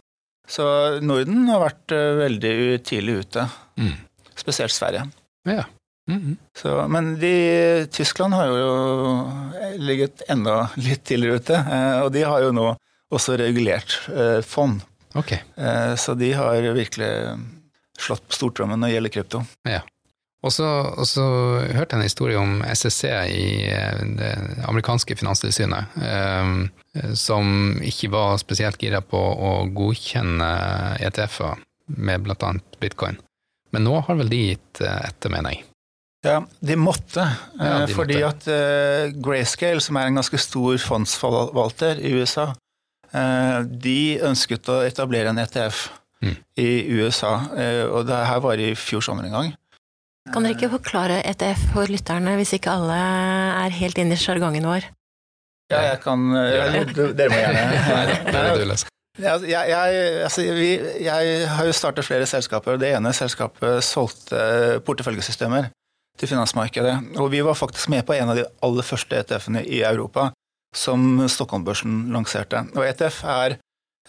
Så 0.47 0.65
Norden 1.01 1.47
har 1.49 1.63
vært 1.63 1.95
veldig 2.19 2.55
tidlig 2.85 3.21
ute, 3.23 3.47
Mm. 3.79 3.95
spesielt 4.37 4.71
Sverige. 4.75 5.07
Ja. 5.49 5.63
Mhm. 6.11 6.37
Så, 6.57 6.87
men 6.91 7.13
de, 7.19 7.87
Tyskland 7.91 8.33
har 8.35 8.49
jo 8.51 8.73
ligget 9.79 10.25
enda 10.27 10.69
litt 10.87 11.05
tidligere 11.07 11.39
ute, 11.39 11.59
eh, 11.59 11.99
og 12.03 12.11
de 12.15 12.25
har 12.27 12.43
jo 12.43 12.51
nå 12.55 12.67
også 13.13 13.37
regulert 13.39 13.99
eh, 14.11 14.41
fond. 14.45 14.81
Ok. 15.15 15.31
Eh, 15.33 15.95
så 15.95 16.15
de 16.17 16.33
har 16.33 16.73
virkelig 16.75 17.11
slått 17.99 18.25
på 18.27 18.39
stortrommen 18.39 18.81
når 18.81 18.89
det 18.89 18.95
gjelder 18.97 19.13
krypto. 19.19 19.43
Så, 20.51 20.65
og 20.67 21.05
så 21.07 21.23
hørte 21.71 21.95
jeg 21.95 22.01
en 22.01 22.03
historie 22.03 22.39
om 22.39 22.57
SSC 22.67 23.03
i 23.31 23.43
eh, 23.71 24.01
det 24.17 24.31
amerikanske 24.67 25.15
finanstilsynet, 25.15 25.95
eh, 26.03 27.13
som 27.15 27.77
ikke 27.79 28.11
var 28.11 28.41
spesielt 28.41 28.81
gira 28.83 28.99
på 29.05 29.19
å 29.19 29.53
godkjenne 29.71 30.49
ETF-er 30.99 31.63
med 31.95 32.27
annet 32.35 32.79
bitcoin. 32.81 33.21
Men 33.71 33.87
nå 33.87 34.01
har 34.05 34.19
vel 34.19 34.29
de 34.33 34.41
gitt 34.49 34.83
eh, 34.83 34.99
etter, 35.07 35.31
mener 35.31 35.55
jeg. 35.55 35.63
Ja, 36.23 36.37
de 36.63 36.75
måtte, 36.79 37.25
Ja, 37.59 37.81
eh, 37.81 37.85
de 37.87 37.93
fordi 37.97 38.19
måtte. 38.21 38.27
at 38.29 38.47
eh, 38.47 39.11
Grayscale, 39.23 39.81
som 39.83 39.97
er 39.99 40.07
en 40.07 40.15
ganske 40.21 40.39
stor 40.39 40.77
fondsforvalter 40.79 41.99
i 41.99 42.13
USA, 42.15 42.53
eh, 43.13 43.59
de 43.67 44.19
ønsket 44.23 44.69
å 44.71 44.81
etablere 44.87 45.29
en 45.33 45.37
ETF 45.43 45.89
Mm. 46.23 46.37
i 46.55 46.69
USA, 46.95 47.33
eh, 47.59 47.83
og 47.91 48.05
det 48.07 48.15
her 48.15 48.39
var 48.39 48.53
i 48.55 48.69
fjor 48.79 49.01
sommer 49.03 49.25
en 49.25 49.31
gang. 49.35 49.49
Kan 50.31 50.43
dere 50.45 50.53
ikke 50.55 50.69
forklare 50.79 51.17
ETF 51.27 51.65
for 51.73 51.85
lytterne, 51.91 52.37
hvis 52.39 52.53
ikke 52.55 52.71
alle 52.71 52.95
er 53.65 53.69
helt 53.75 53.97
inne 53.99 54.13
i 54.15 54.15
sjargongen 54.15 54.63
vår? 54.63 54.85
Ja, 55.69 55.81
jeg 55.91 55.99
kan 56.01 56.23
ja, 56.31 56.83
du- 56.85 57.11
Dere 57.13 57.29
må 57.29 57.35
gjerne. 57.35 58.23
Det 58.31 58.35
er 58.35 58.57
du 58.57 58.65
leser. 58.71 58.87
Altså, 59.19 59.45
jeg, 59.47 59.67
jeg, 59.69 60.23
altså, 60.23 60.41
vi, 60.41 60.69
jeg 61.03 61.47
har 61.49 61.65
jo 61.65 61.71
startet 61.75 62.05
flere 62.05 62.25
selskaper, 62.25 62.73
og 62.73 62.79
det 62.79 62.95
ene 62.95 63.11
selskapet 63.13 63.83
solgte 63.83 64.79
porteføljesystemer 64.85 65.67
til 66.19 66.29
finansmarkedet. 66.29 67.17
Og 67.17 67.31
vi 67.33 67.41
var 67.45 67.57
faktisk 67.57 67.89
med 67.89 68.05
på 68.05 68.15
en 68.17 68.31
av 68.31 68.37
de 68.37 68.45
aller 68.65 68.85
første 68.85 69.17
ETF-ene 69.19 69.63
i 69.65 69.81
Europa 69.85 70.29
som 70.75 71.21
Stockholm-børsen 71.29 72.07
lanserte. 72.13 72.65
Og 72.73 72.85
ETF 72.85 73.21
er 73.29 73.57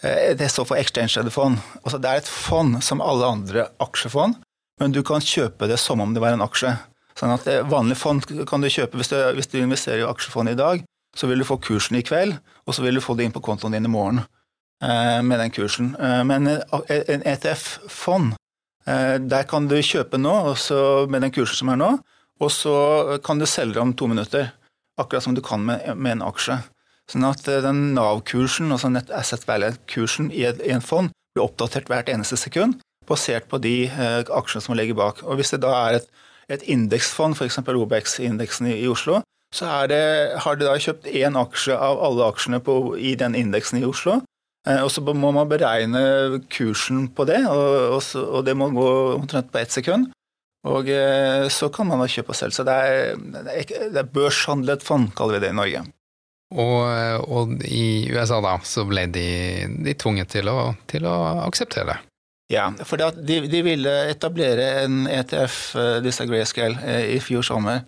eh, 0.01 0.33
det 0.37 0.49
står 0.51 0.69
for 0.69 0.81
Exchange 0.81 1.13
Traded 1.13 1.33
Fond. 1.33 1.59
Altså, 1.83 2.01
det 2.01 2.09
er 2.09 2.23
et 2.23 2.31
fond 2.31 2.79
som 2.83 3.03
alle 3.05 3.29
andre 3.37 3.67
aksjefond, 3.83 4.39
men 4.81 4.95
du 4.95 5.01
kan 5.05 5.23
kjøpe 5.23 5.69
det 5.69 5.79
som 5.81 6.01
om 6.01 6.15
det 6.15 6.23
var 6.23 6.35
en 6.35 6.45
aksje. 6.45 6.73
Sånn 7.15 7.35
at 7.35 7.47
eh, 7.47 7.63
Vanlig 7.69 7.99
fond 8.01 8.25
kan 8.49 8.65
du 8.65 8.71
kjøpe 8.71 8.99
hvis 8.99 9.13
du, 9.13 9.19
hvis 9.37 9.51
du 9.51 9.59
investerer 9.61 10.03
i 10.03 10.09
aksjefond 10.09 10.51
i 10.51 10.57
dag, 10.59 10.83
så 11.15 11.29
vil 11.29 11.39
du 11.39 11.47
få 11.47 11.61
kursen 11.63 11.95
i 11.95 12.03
kveld, 12.03 12.35
og 12.65 12.75
så 12.75 12.83
vil 12.83 12.97
du 12.97 13.03
få 13.03 13.15
det 13.15 13.27
inn 13.27 13.35
på 13.35 13.43
kontoen 13.45 13.77
din 13.77 13.87
i 13.87 13.91
morgen 13.91 14.25
eh, 14.83 15.21
med 15.23 15.39
den 15.39 15.53
kursen. 15.55 15.93
Men 16.27 16.49
en 16.49 17.23
ETF-fond, 17.23 18.33
der 18.85 19.47
kan 19.49 19.65
du 19.65 19.79
kjøpe 19.81 20.19
nå, 20.21 20.33
med 21.09 21.25
den 21.25 21.33
kursen 21.33 21.63
som 21.63 21.71
er 21.73 21.79
nå, 21.81 21.87
og 22.43 22.51
så 22.53 22.75
kan 23.25 23.39
du 23.41 23.47
selge 23.49 23.81
om 23.81 23.95
to 23.97 24.07
minutter. 24.11 24.51
Akkurat 24.99 25.25
som 25.25 25.35
du 25.35 25.41
kan 25.43 25.63
med, 25.65 25.81
med 25.97 26.17
en 26.17 26.25
aksje. 26.27 26.59
Sånn 27.11 27.25
at 27.27 27.45
eh, 27.51 27.61
den 27.63 27.93
Nav-kursen, 27.97 28.71
altså 28.73 28.89
Net 28.89 29.11
Asset 29.13 29.45
Value-kursen 29.47 30.31
i 30.33 30.45
en 30.47 30.83
fond, 30.83 31.11
blir 31.35 31.45
oppdatert 31.45 31.89
hvert 31.91 32.09
eneste 32.09 32.37
sekund, 32.39 32.79
basert 33.09 33.49
på 33.51 33.59
de 33.61 33.75
eh, 33.91 34.21
aksjene 34.23 34.65
som 34.65 34.77
ligger 34.77 34.97
bak. 34.97 35.21
Og 35.25 35.39
hvis 35.39 35.53
det 35.53 35.61
da 35.65 35.73
er 35.83 35.99
et, 35.99 36.09
et 36.49 36.65
indeksfond, 36.71 37.37
f.eks. 37.37 37.61
Obex-indeksen 37.61 38.71
i, 38.71 38.79
i 38.83 38.89
Oslo, 38.89 39.21
så 39.55 39.69
det, 39.87 39.99
har 40.41 40.57
de 40.57 40.65
da 40.67 40.73
kjøpt 40.81 41.05
én 41.07 41.37
aksje 41.39 41.75
av 41.77 42.01
alle 42.03 42.25
aksjene 42.27 42.59
på, 42.63 42.95
i 42.97 43.13
den 43.19 43.37
indeksen 43.39 43.79
i 43.79 43.85
Oslo. 43.87 44.17
Eh, 44.65 44.81
og 44.81 44.91
så 44.91 45.03
må 45.05 45.31
man 45.33 45.49
beregne 45.49 46.41
kursen 46.51 47.07
på 47.13 47.27
det, 47.29 47.41
og, 47.49 47.99
og, 48.23 48.39
det 48.45 48.55
må 48.57 48.71
gå 48.73 48.89
omtrent 49.15 49.51
på 49.53 49.61
ett 49.61 49.75
sekund. 49.75 50.09
Og 50.65 50.89
eh, 50.89 51.45
så 51.53 51.69
kan 51.69 51.85
man 51.89 52.01
da 52.01 52.09
kjøpe 52.09 52.33
og 52.33 52.39
selge. 52.39 52.57
Så 52.57 52.65
det 52.65 52.73
er, 52.73 53.19
det 53.93 54.01
er, 54.01 54.09
børshandlet 54.09 54.85
fond, 54.85 55.11
kaller 55.17 55.37
vi 55.37 55.45
det 55.45 55.53
i 55.53 55.59
Norge. 55.59 55.83
Og, 56.55 56.81
og 57.29 57.53
i 57.65 58.07
USA 58.13 58.39
da, 58.41 58.57
så 58.65 58.85
ble 58.89 59.05
de, 59.13 59.29
de 59.85 59.95
tvunget 59.97 60.31
til 60.33 60.49
å, 60.49 60.73
til 60.89 61.05
å 61.09 61.15
akseptere 61.45 61.93
det. 61.93 61.99
Ja, 62.53 62.67
for 62.85 63.01
de, 63.01 63.39
de 63.49 63.61
ville 63.65 63.93
etablere 64.11 64.67
en 64.83 65.05
ETF, 65.09 65.59
eh, 65.81 65.99
disse 66.05 66.25
Grayscale, 66.29 66.97
i 67.13 67.21
fjor 67.21 67.45
sommer. 67.45 67.85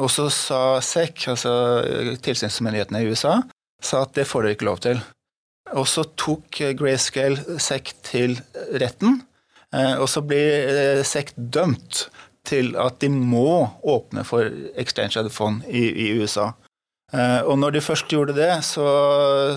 Og 0.00 0.08
så 0.10 0.24
sa 0.34 0.80
SEC, 0.82 1.28
altså 1.30 1.52
tilsynsmyndighetene 2.24 3.04
i 3.04 3.12
USA, 3.12 3.36
sa 3.78 4.00
at 4.02 4.16
det 4.16 4.24
får 4.26 4.48
dere 4.48 4.56
ikke 4.56 4.66
lov 4.66 4.80
til. 4.82 4.98
Og 5.76 5.88
så 5.88 6.04
tok 6.16 6.60
Grayscale 6.78 7.58
SEC 7.60 7.92
til 8.06 8.38
retten, 8.80 9.20
eh, 9.74 9.96
og 9.98 10.08
så 10.10 10.22
blir 10.24 11.02
eh, 11.02 11.34
dømt 11.36 12.06
til 12.48 12.72
at 12.80 13.00
de 13.02 13.10
må 13.12 13.68
åpne 13.84 14.24
for 14.24 14.48
exchange 14.80 15.16
traded 15.16 15.34
fond 15.34 15.66
i, 15.68 15.84
i 16.06 16.06
USA. 16.16 16.52
Eh, 17.12 17.42
Og 17.44 17.58
når 17.60 17.76
de 17.76 17.84
først 17.84 18.08
gjorde 18.08 18.36
det, 18.36 18.50
så, 18.64 18.86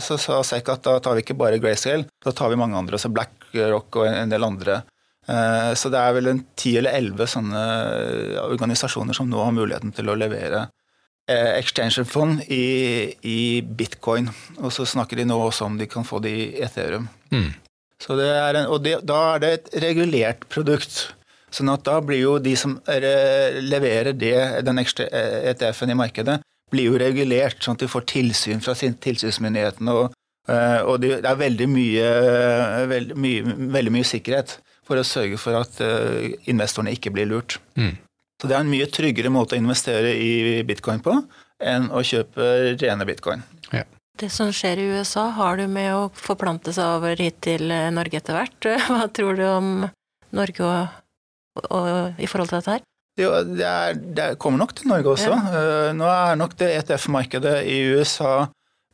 sa 0.01 0.41
SEC 0.43 0.67
at 0.73 0.83
da 0.83 0.99
tar 0.99 1.15
vi 1.15 1.23
ikke 1.23 1.39
bare 1.39 1.61
Grayscale, 1.63 2.09
da 2.23 2.31
tar 2.35 2.51
vi 2.51 2.59
mange 2.59 2.77
andre, 2.77 2.99
altså 2.99 3.11
BlackRock 3.11 4.01
og 4.01 4.07
en 4.11 4.31
del 4.31 4.43
andre. 4.47 4.81
Så 5.77 5.91
det 5.93 5.99
er 6.01 6.15
vel 6.17 6.27
en 6.31 6.39
ti 6.57 6.71
eller 6.79 6.95
elleve 6.97 7.27
sånne 7.29 7.59
organisasjoner 8.41 9.13
som 9.13 9.27
nå 9.29 9.37
har 9.45 9.53
muligheten 9.53 9.93
til 9.93 10.09
å 10.09 10.15
levere 10.17 10.63
eh, 11.29 11.57
exchange-fond 11.57 12.45
i, 12.47 13.15
i 13.21 13.39
bitcoin. 13.61 14.29
Og 14.59 14.71
så 14.73 14.85
snakker 14.87 15.19
de 15.19 15.27
nå 15.29 15.37
også 15.47 15.67
om 15.67 15.79
de 15.79 15.89
kan 15.89 16.07
få 16.07 16.21
det 16.23 16.31
i 16.31 16.45
Ethereum. 16.63 17.09
Mm. 17.33 17.51
Så 18.01 18.17
det 18.17 18.29
er 18.33 18.61
en, 18.63 18.69
og 18.73 18.81
det, 18.85 18.99
da 19.05 19.19
er 19.35 19.43
det 19.43 19.51
et 19.53 19.73
regulert 19.83 20.47
produkt. 20.49 21.11
Sånn 21.51 21.69
at 21.69 21.83
da 21.85 21.99
blir 22.03 22.21
jo 22.21 22.37
de 22.39 22.55
som 22.57 22.77
eh, 22.89 23.59
leverer 23.61 24.15
det, 24.15 24.37
den 24.65 24.81
ekstra 24.81 25.09
eh, 25.11 25.51
ETF-en 25.51 25.93
i 25.93 25.99
markedet, 25.99 26.39
blir 26.71 26.87
jo 26.87 26.99
regulert, 27.01 27.59
sånn 27.59 27.75
at 27.75 27.83
de 27.83 27.91
får 27.91 28.07
tilsyn 28.07 28.63
fra 28.63 28.73
sin 28.77 28.95
tilsynsmyndighetene, 29.03 29.93
og, 29.93 30.17
Eh, 30.49 30.81
og 30.89 31.03
det 31.03 31.19
er 31.21 31.35
veldig 31.37 31.67
mye, 31.69 32.05
veld, 32.89 33.11
mye, 33.13 33.55
veldig 33.75 33.91
mye 33.93 34.07
sikkerhet 34.09 34.55
for 34.87 34.97
å 34.97 35.05
sørge 35.05 35.37
for 35.37 35.53
at 35.59 35.77
investorene 36.49 36.95
ikke 36.95 37.11
blir 37.13 37.29
lurt. 37.29 37.59
Mm. 37.77 37.93
Så 38.41 38.49
det 38.49 38.57
er 38.57 38.63
en 38.65 38.71
mye 38.71 38.89
tryggere 38.89 39.29
måte 39.29 39.53
å 39.53 39.61
investere 39.61 40.15
i 40.17 40.61
bitcoin 40.65 41.03
på 41.05 41.13
enn 41.61 41.91
å 41.93 42.01
kjøpe 42.01 42.73
rene 42.81 43.05
bitcoin. 43.05 43.43
Ja. 43.69 43.83
Det 44.17 44.31
som 44.33 44.49
skjer 44.53 44.81
i 44.81 44.87
USA, 44.97 45.27
har 45.37 45.59
du 45.61 45.67
med 45.69 45.91
å 45.93 46.07
forplante 46.17 46.73
seg 46.73 46.97
over 46.97 47.21
hit 47.21 47.37
til 47.45 47.71
eh, 47.73 47.91
Norge 47.93 48.17
etter 48.17 48.37
hvert. 48.37 48.67
Hva 48.89 49.05
tror 49.13 49.37
du 49.37 49.43
om 49.45 49.69
Norge 50.33 50.65
og, 50.65 50.97
og, 51.69 52.17
i 52.17 52.29
forhold 52.29 52.51
til 52.51 52.59
dette 52.59 52.77
her? 52.77 52.87
Jo, 53.19 53.29
det, 53.45 53.67
er, 53.67 54.01
det 54.17 54.27
kommer 54.41 54.63
nok 54.63 54.73
til 54.77 54.89
Norge 54.89 55.13
også. 55.13 55.35
Uh, 55.35 55.89
nå 55.93 56.07
er 56.09 56.39
nok 56.39 56.55
det 56.57 56.71
ETF-markedet 56.79 57.57
i 57.69 57.77
USA 57.93 58.47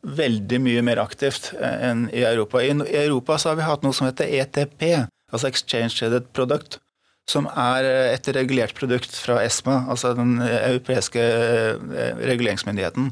veldig 0.08 0.60
mye 0.64 0.84
mer 0.86 1.00
aktivt 1.02 1.52
eh, 1.58 1.78
enn 1.90 2.08
i 2.16 2.24
Europa. 2.28 2.62
I, 2.64 2.74
I 2.88 3.00
Europa 3.06 3.38
så 3.40 3.52
har 3.52 3.60
vi 3.60 3.68
hatt 3.68 3.86
noe 3.86 3.96
som 3.96 4.08
heter 4.10 4.30
ETP, 4.42 4.84
altså 5.32 5.50
Exchange 5.50 5.96
Traded 5.96 6.30
Product, 6.38 6.80
som 7.30 7.50
er 7.52 7.88
eh, 7.88 8.14
et 8.16 8.32
regulert 8.36 8.76
produkt 8.78 9.16
fra 9.20 9.42
ESMA, 9.44 9.84
altså 9.92 10.14
den 10.18 10.38
europeiske 10.42 11.24
reguleringsmyndigheten. 12.24 13.12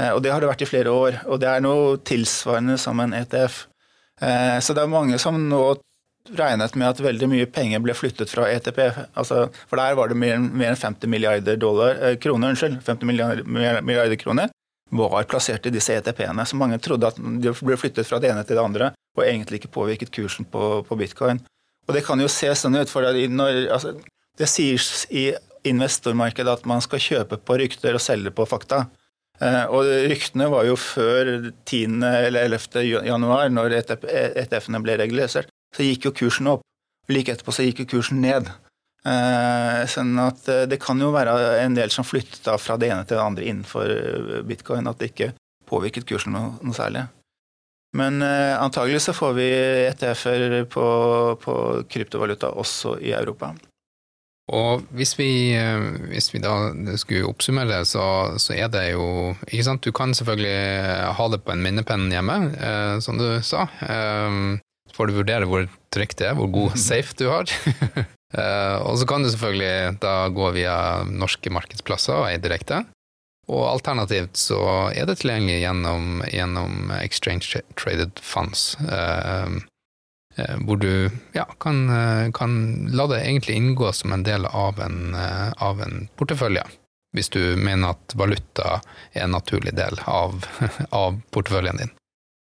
Og 0.00 0.22
det 0.24 0.30
har 0.32 0.40
det 0.40 0.48
vært 0.48 0.62
i 0.64 0.68
flere 0.70 0.92
år. 0.94 1.16
Og 1.28 1.40
det 1.42 1.48
er 1.50 1.60
noe 1.60 1.98
tilsvarende 2.08 2.78
som 2.80 3.02
en 3.02 3.12
ETF. 3.12 3.66
Så 4.64 4.72
det 4.72 4.80
er 4.80 4.88
mange 4.88 5.18
som 5.20 5.36
nå 5.50 5.60
regnet 6.36 6.76
med 6.78 6.88
at 6.88 7.02
veldig 7.02 7.28
mye 7.30 7.48
penger 7.50 7.82
ble 7.82 7.94
flyttet 7.96 8.30
fra 8.30 8.46
ETP. 8.50 8.80
Altså, 9.18 9.46
for 9.68 9.80
der 9.80 9.96
var 9.98 10.10
det 10.10 10.18
mer, 10.20 10.36
enn 10.36 10.78
50 10.78 11.10
milliarder 11.10 11.56
dollar, 11.60 11.96
eh, 11.96 12.16
kroner 12.20 12.52
unnskyld, 12.52 12.80
50 12.86 13.06
milliarder, 13.06 13.44
milliarder, 13.46 14.16
kroner 14.16 14.50
var 14.90 15.24
plassert 15.30 15.66
i 15.66 15.70
disse 15.70 15.94
ETP-ene. 15.94 16.46
Så 16.46 16.58
mange 16.58 16.78
trodde 16.82 17.06
at 17.06 17.16
de 17.16 17.52
ble 17.62 17.78
flyttet 17.78 18.06
fra 18.06 18.18
det 18.18 18.32
ene 18.32 18.44
til 18.44 18.58
det 18.58 18.64
andre, 18.64 18.92
og 19.16 19.24
egentlig 19.24 19.60
ikke 19.60 19.74
påvirket 19.74 20.10
kursen 20.10 20.44
på, 20.44 20.82
på 20.86 20.98
bitcoin. 20.98 21.40
Og 21.90 21.96
det 21.96 22.04
kan 22.06 22.20
jo 22.22 22.30
se 22.30 22.46
sånn 22.54 22.78
ut, 22.78 22.90
for 22.90 23.02
når, 23.02 23.64
altså, 23.74 23.96
det 24.38 24.46
sies 24.46 25.08
i 25.10 25.32
investormarkedet 25.66 26.52
at 26.60 26.68
man 26.70 26.80
skal 26.84 27.02
kjøpe 27.02 27.40
på 27.42 27.58
rykter 27.58 27.98
og 27.98 28.04
selge 28.04 28.30
på 28.30 28.46
fakta. 28.46 28.84
Eh, 29.42 29.64
og 29.72 29.88
ryktene 30.12 30.46
var 30.52 30.68
jo 30.68 30.76
før 30.78 31.50
10. 31.66 31.98
eller 32.06 32.46
11. 32.46 32.82
januar, 33.08 33.50
når 33.50 33.80
ETF-ene 33.80 34.78
e 34.78 34.84
ble 34.86 34.98
regulert 35.00 35.34
så 35.34 35.86
gikk 35.86 36.06
jo 36.06 36.16
kursen 36.22 36.50
opp. 36.52 36.62
Like 37.10 37.34
etterpå 37.34 37.54
så 37.54 37.66
gikk 37.66 37.84
jo 37.84 37.90
kursen 37.96 38.22
ned. 38.22 38.46
Eh, 39.02 39.82
sånn 39.90 40.14
at 40.22 40.46
eh, 40.52 40.66
det 40.70 40.78
kan 40.82 41.00
jo 41.00 41.10
være 41.14 41.34
en 41.64 41.74
del 41.74 41.90
som 41.90 42.06
flyttet 42.06 42.52
fra 42.62 42.78
det 42.78 42.92
ene 42.92 43.02
til 43.02 43.18
det 43.18 43.24
andre 43.24 43.50
innenfor 43.50 44.44
bitcoin, 44.46 44.86
at 44.86 45.02
det 45.02 45.10
ikke 45.10 45.32
påvirket 45.66 46.06
kursen 46.06 46.38
noe, 46.38 46.54
noe 46.62 46.76
særlig. 46.76 47.08
Men 47.96 48.22
eh, 48.22 48.54
antagelig 48.62 49.02
så 49.02 49.14
får 49.16 49.34
vi 49.34 49.48
ETF-er 49.88 50.62
på, 50.70 50.86
på, 51.42 51.54
kryptovaluta 51.90 52.52
også 52.54 52.96
i 53.02 53.10
Europa. 53.16 53.50
Og 54.50 54.84
hvis 54.94 55.16
vi, 55.18 55.30
eh, 55.58 55.82
hvis 56.10 56.30
vi 56.34 56.42
da 56.42 56.54
skulle 56.98 57.26
oppsummere, 57.26 57.82
så, 57.86 58.04
så, 58.38 58.54
er 58.54 58.70
det 58.70 58.92
jo 58.92 59.34
ikke 59.48 59.66
sant, 59.66 59.82
Du 59.82 59.94
kan 59.94 60.14
selvfølgelig 60.14 61.14
ha 61.18 61.28
det 61.30 61.42
på 61.42 61.54
en 61.54 61.62
minnepenn 61.66 62.10
hjemme, 62.14 62.38
eh, 62.58 62.96
som 63.02 63.18
du 63.18 63.26
sa. 63.46 63.66
Eh, 63.82 64.58
får 64.94 65.10
du 65.10 65.18
vurdere 65.18 65.50
hvor 65.50 65.66
trygt 65.94 66.18
det 66.22 66.30
er, 66.30 66.38
hvor 66.38 66.50
god 66.50 66.78
safe 66.90 67.18
du 67.18 67.26
har. 67.30 67.50
eh, 68.38 68.78
og 68.86 68.98
så 68.98 69.06
kan 69.10 69.26
du 69.26 69.30
selvfølgelig 69.32 69.98
da 70.02 70.14
gå 70.34 70.54
via 70.54 70.78
norske 71.10 71.50
markedsplasser 71.50 72.22
og 72.22 72.30
eie 72.30 72.42
direkte. 72.42 72.84
Og 73.50 73.64
alternativt 73.66 74.38
så 74.38 74.60
er 74.94 75.08
det 75.08 75.18
tilgjengelig 75.20 75.64
gjennom, 75.64 76.22
gjennom 76.30 76.92
exchange 77.00 77.62
traded 77.74 78.20
funds, 78.22 78.76
uh, 78.86 79.50
uh, 80.38 80.56
hvor 80.62 80.78
du 80.78 81.10
ja, 81.34 81.48
kan, 81.58 81.82
kan, 82.36 82.54
la 82.94 83.08
det 83.10 83.24
egentlig 83.24 83.58
inngå 83.58 83.90
som 83.96 84.14
en 84.14 84.22
del 84.26 84.46
av 84.46 84.78
en, 84.80 85.16
av 85.18 85.82
en 85.82 86.06
portefølje. 86.20 86.62
Hvis 87.16 87.32
du 87.34 87.56
mener 87.58 87.96
at 87.96 88.14
valuta 88.14 88.78
er 89.10 89.24
en 89.26 89.34
naturlig 89.34 89.74
del 89.74 89.98
av, 90.06 90.46
av 91.02 91.18
porteføljen 91.34 91.82
din. 91.82 91.96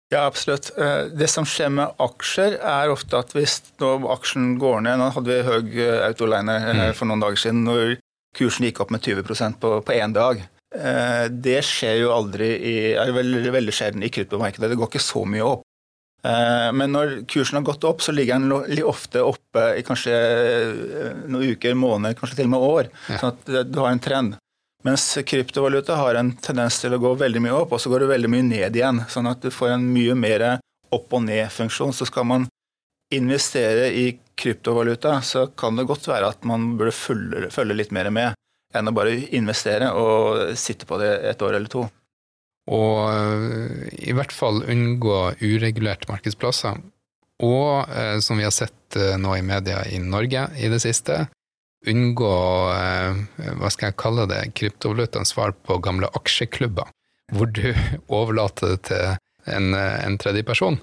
Ja, 0.09 0.25
absolutt. 0.25 0.71
Eh, 0.77 1.03
det 1.11 1.27
som 1.27 1.45
skjer 1.45 1.71
med 1.73 1.97
aksjer, 1.99 2.55
er 2.63 2.91
ofte 2.91 3.19
at 3.19 3.33
hvis 3.35 3.59
aksjen 3.81 4.53
går 4.61 4.85
ned 4.85 5.01
Nå 5.01 5.09
hadde 5.17 5.33
vi 5.33 5.43
høy 5.43 5.81
eh, 5.83 6.03
autoliner 6.07 6.63
eh, 6.63 6.79
mm. 6.79 6.93
for 6.95 7.09
noen 7.09 7.23
dager 7.25 7.41
siden, 7.41 7.65
når 7.67 7.97
kursen 8.37 8.69
gikk 8.69 8.79
opp 8.83 8.93
med 8.93 9.03
20% 9.03 9.59
på, 9.59 9.73
på 9.83 9.97
én 9.97 10.15
dag. 10.15 10.45
Det 10.77 11.57
skjer 11.65 12.03
jo 12.03 12.11
aldri 12.13 12.47
i, 12.55 12.75
er 12.93 13.13
veldig, 13.15 13.51
veldig 13.55 13.73
sjelden 13.73 14.03
i 14.05 14.11
kryptomarkedet. 14.13 14.69
Det 14.69 14.77
går 14.77 14.91
ikke 14.91 15.01
så 15.01 15.23
mye 15.25 15.45
opp. 15.45 15.63
Men 16.23 16.91
når 16.91 17.13
kursen 17.29 17.59
har 17.59 17.65
gått 17.65 17.85
opp, 17.87 18.01
så 18.03 18.11
ligger 18.11 18.41
den 18.41 18.83
ofte 18.85 19.21
oppe 19.23 19.63
i 19.79 19.83
kanskje 19.85 20.15
noen 21.29 21.53
uker, 21.53 21.77
måneder, 21.77 22.17
kanskje 22.19 22.41
til 22.41 22.49
og 22.49 22.53
med 22.53 22.65
år. 22.67 22.89
Ja. 23.07 23.21
Sånn 23.21 23.33
at 23.33 23.71
du 23.71 23.79
har 23.79 23.93
en 23.93 24.03
trend. 24.03 24.35
Mens 24.85 25.05
kryptovaluta 25.25 25.97
har 25.97 26.19
en 26.19 26.33
tendens 26.43 26.77
til 26.81 26.93
å 26.93 27.01
gå 27.01 27.13
veldig 27.19 27.41
mye 27.43 27.55
opp, 27.63 27.73
og 27.73 27.81
så 27.81 27.89
går 27.93 28.03
det 28.03 28.11
veldig 28.11 28.31
mye 28.33 28.45
ned 28.49 28.77
igjen. 28.77 29.01
Sånn 29.09 29.29
at 29.29 29.41
du 29.45 29.49
får 29.53 29.73
en 29.77 29.87
mye 29.93 30.17
mer 30.19 30.45
opp 30.93 31.15
og 31.17 31.23
ned-funksjon. 31.25 31.95
Så 31.95 32.09
skal 32.09 32.27
man 32.29 32.49
investere 33.13 33.87
i 33.95 34.09
kryptovaluta, 34.37 35.21
så 35.23 35.47
kan 35.57 35.79
det 35.79 35.87
godt 35.89 36.09
være 36.11 36.33
at 36.33 36.43
man 36.47 36.75
burde 36.77 36.93
følge, 36.93 37.47
følge 37.55 37.77
litt 37.79 37.93
mer 37.95 38.11
med 38.13 38.35
enn 38.77 38.91
å 38.91 38.95
bare 38.95 39.15
investere 39.35 39.91
og 39.97 40.57
sitte 40.59 40.87
på 40.89 40.99
det 41.01 41.11
et 41.31 41.41
år 41.43 41.57
eller 41.57 41.71
to. 41.71 41.87
Og 42.67 43.07
eh, 43.07 43.87
i 44.09 44.15
hvert 44.15 44.33
fall 44.35 44.63
unngå 44.67 45.17
uregulerte 45.39 46.09
markedsplasser. 46.11 46.79
Og 47.45 47.87
eh, 47.93 48.17
som 48.23 48.39
vi 48.39 48.47
har 48.47 48.55
sett 48.55 48.97
eh, 48.99 49.15
nå 49.19 49.37
i 49.37 49.45
media 49.45 49.83
i 49.87 50.01
Norge 50.03 50.47
i 50.57 50.71
det 50.71 50.81
siste, 50.83 51.25
unngå, 51.87 52.33
hva 53.61 53.69
skal 53.71 53.91
jeg 53.91 53.99
kalle 54.01 54.25
det, 54.27 54.39
kryptovalutaens 54.57 55.29
svar 55.31 55.53
på 55.63 55.77
gamle 55.85 56.09
aksjeklubber, 56.17 56.89
hvor 57.37 57.47
du 57.53 57.69
overlater 58.17 58.73
det 58.73 58.79
til 58.89 59.53
en, 59.53 59.77
en 59.77 60.17
tredjeperson 60.19 60.81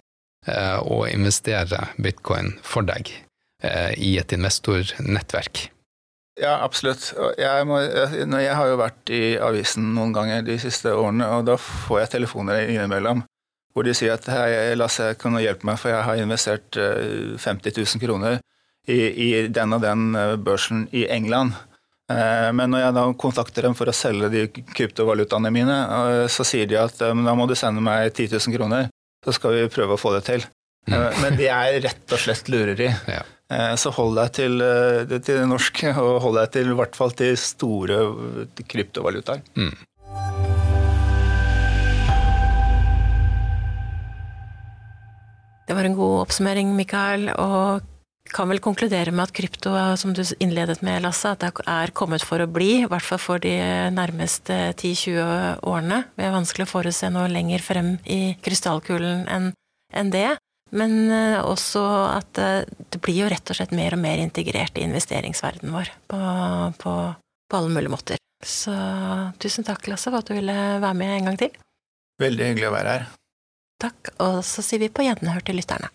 å 0.86 0.98
investere 1.10 1.90
bitcoin 2.00 2.54
for 2.64 2.86
deg 2.88 3.10
i 3.98 4.14
et 4.20 4.32
investornettverk. 4.36 5.66
Ja, 6.40 6.56
absolutt. 6.64 7.12
Jeg, 7.38 7.66
må, 7.68 7.78
jeg, 7.78 8.54
har 8.58 8.66
jo 8.66 8.80
vært 8.80 9.10
i 9.14 9.36
avisen 9.38 9.92
noen 9.94 10.14
ganger 10.16 10.42
de 10.42 10.56
siste 10.58 10.90
årene, 10.90 11.28
og 11.30 11.46
da 11.46 11.54
får 11.60 12.00
jeg 12.00 12.12
telefoner 12.18 12.66
innimellom 12.72 13.22
hvor 13.74 13.82
de 13.82 13.90
sier 13.96 14.14
at 14.14 14.26
hei, 14.30 14.74
Lasse, 14.78 15.16
kan 15.18 15.34
du 15.34 15.40
hjelpe 15.42 15.66
meg, 15.66 15.80
for 15.82 15.90
jeg 15.90 16.06
har 16.06 16.20
investert 16.22 16.76
50 16.78 17.74
000 17.74 18.02
kroner 18.04 18.36
i, 18.86 18.98
i 19.10 19.28
den 19.50 19.74
og 19.74 19.82
den 19.82 20.12
eh, 20.14 20.34
børsen 20.38 20.86
i 20.94 21.06
England. 21.10 21.56
Eh, 22.12 22.50
men 22.54 22.70
når 22.70 22.84
jeg 22.84 22.96
da 22.98 23.04
kontakter 23.18 23.66
dem 23.66 23.76
for 23.78 23.90
å 23.90 23.96
selge 23.96 24.30
de 24.32 24.44
kryptovalutaene 24.52 25.52
mine, 25.54 25.78
eh, 25.96 26.26
så 26.30 26.46
sier 26.46 26.68
de 26.70 26.78
at 26.80 27.00
da 27.00 27.34
må 27.34 27.48
du 27.50 27.56
sende 27.58 27.82
meg 27.84 28.12
10 28.12 28.36
000 28.36 28.56
kroner, 28.58 28.90
så 29.24 29.34
skal 29.34 29.56
vi 29.56 29.72
prøve 29.72 29.96
å 29.96 30.00
få 30.00 30.14
det 30.16 30.24
til. 30.28 30.46
Mm. 30.90 31.06
Men 31.22 31.38
det 31.38 31.48
er 31.52 31.78
rett 31.84 32.12
og 32.16 32.20
slett 32.26 32.50
lureri. 32.52 32.90
Ja. 33.14 33.22
Så 33.78 33.90
hold 33.94 34.16
deg 34.16 34.30
til, 34.34 34.62
til 35.12 35.36
det 35.36 35.46
norske, 35.46 35.90
og 36.00 36.16
hold 36.24 36.38
deg 36.40 36.48
til 36.56 36.70
i 36.72 36.76
hvert 36.78 36.96
fall 36.96 37.12
til 37.14 37.36
store 37.38 37.98
kryptovalutaer. 38.72 39.44
Mm. 39.54 39.74
Det 45.64 45.76
var 45.76 45.86
en 45.88 45.96
god 45.96 46.22
oppsummering, 46.24 46.72
Mikael. 46.76 47.28
Og 47.40 47.84
kan 48.34 48.48
vel 48.48 48.60
konkludere 48.64 49.12
med 49.12 49.28
at 49.28 49.34
krypto, 49.36 49.72
som 50.00 50.14
du 50.16 50.22
innledet 50.40 50.80
med, 50.82 51.02
Lasse, 51.04 51.34
at 51.34 51.42
det 51.44 51.52
er 51.68 51.92
kommet 51.96 52.24
for 52.24 52.40
å 52.40 52.48
bli. 52.50 52.84
I 52.84 52.88
hvert 52.88 53.04
fall 53.04 53.20
for 53.20 53.42
de 53.42 53.54
nærmeste 53.94 54.74
10-20 54.74 55.64
årene. 55.64 56.04
Det 56.16 56.26
er 56.26 56.36
vanskelig 56.36 56.68
å 56.68 56.72
forutse 56.72 57.10
noe 57.12 57.28
lenger 57.32 57.64
frem 57.64 57.94
i 58.04 58.36
krystallkulen 58.44 59.28
enn 59.28 60.12
det. 60.12 60.34
Men 60.74 60.94
eh, 61.10 61.38
også 61.38 61.82
at 62.10 62.40
eh, 62.42 62.62
det 62.90 63.00
blir 63.02 63.22
jo 63.22 63.30
rett 63.30 63.50
og 63.50 63.58
slett 63.58 63.74
mer 63.76 63.94
og 63.94 64.02
mer 64.02 64.22
integrert 64.22 64.78
i 64.78 64.86
investeringsverdenen 64.88 65.74
vår 65.74 65.90
på, 66.10 66.20
på, 66.82 66.94
på 67.50 67.60
alle 67.60 67.74
mulige 67.76 67.94
måter. 67.94 68.22
Så 68.44 68.74
tusen 69.40 69.64
takk, 69.64 69.86
Lasse, 69.88 70.10
for 70.10 70.20
at 70.20 70.28
du 70.28 70.34
ville 70.36 70.54
være 70.82 70.96
med 70.98 71.18
en 71.18 71.30
gang 71.30 71.38
til. 71.44 71.54
Veldig 72.20 72.50
hyggelig 72.50 72.70
å 72.70 72.74
være 72.74 72.96
her. 72.96 73.06
Takk, 73.84 74.10
og 74.22 74.40
så 74.46 74.64
sier 74.64 74.82
vi 74.82 74.90
på 74.92 75.06
gjenhør 75.06 75.44
til 75.46 75.58
lytterne. 75.60 75.90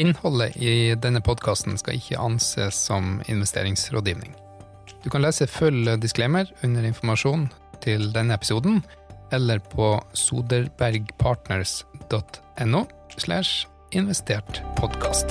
Innholdet 0.00 0.56
i 0.58 0.94
denne 0.98 1.22
podkasten 1.22 1.78
skal 1.78 2.00
ikke 2.00 2.18
anses 2.18 2.78
som 2.88 3.20
investeringsrådgivning. 3.30 4.34
Du 5.04 5.10
kan 5.12 5.22
lese 5.22 5.46
full 5.46 5.86
disclaimer 6.02 6.50
under 6.66 6.86
informasjon 6.88 7.46
til 7.84 8.08
denne 8.14 8.34
episoden, 8.34 8.82
eller 9.32 9.58
på 9.58 10.04
soderbergpartners.no 10.12 12.86
slash 13.16 13.66
investert 13.90 14.62
podkast. 14.76 15.26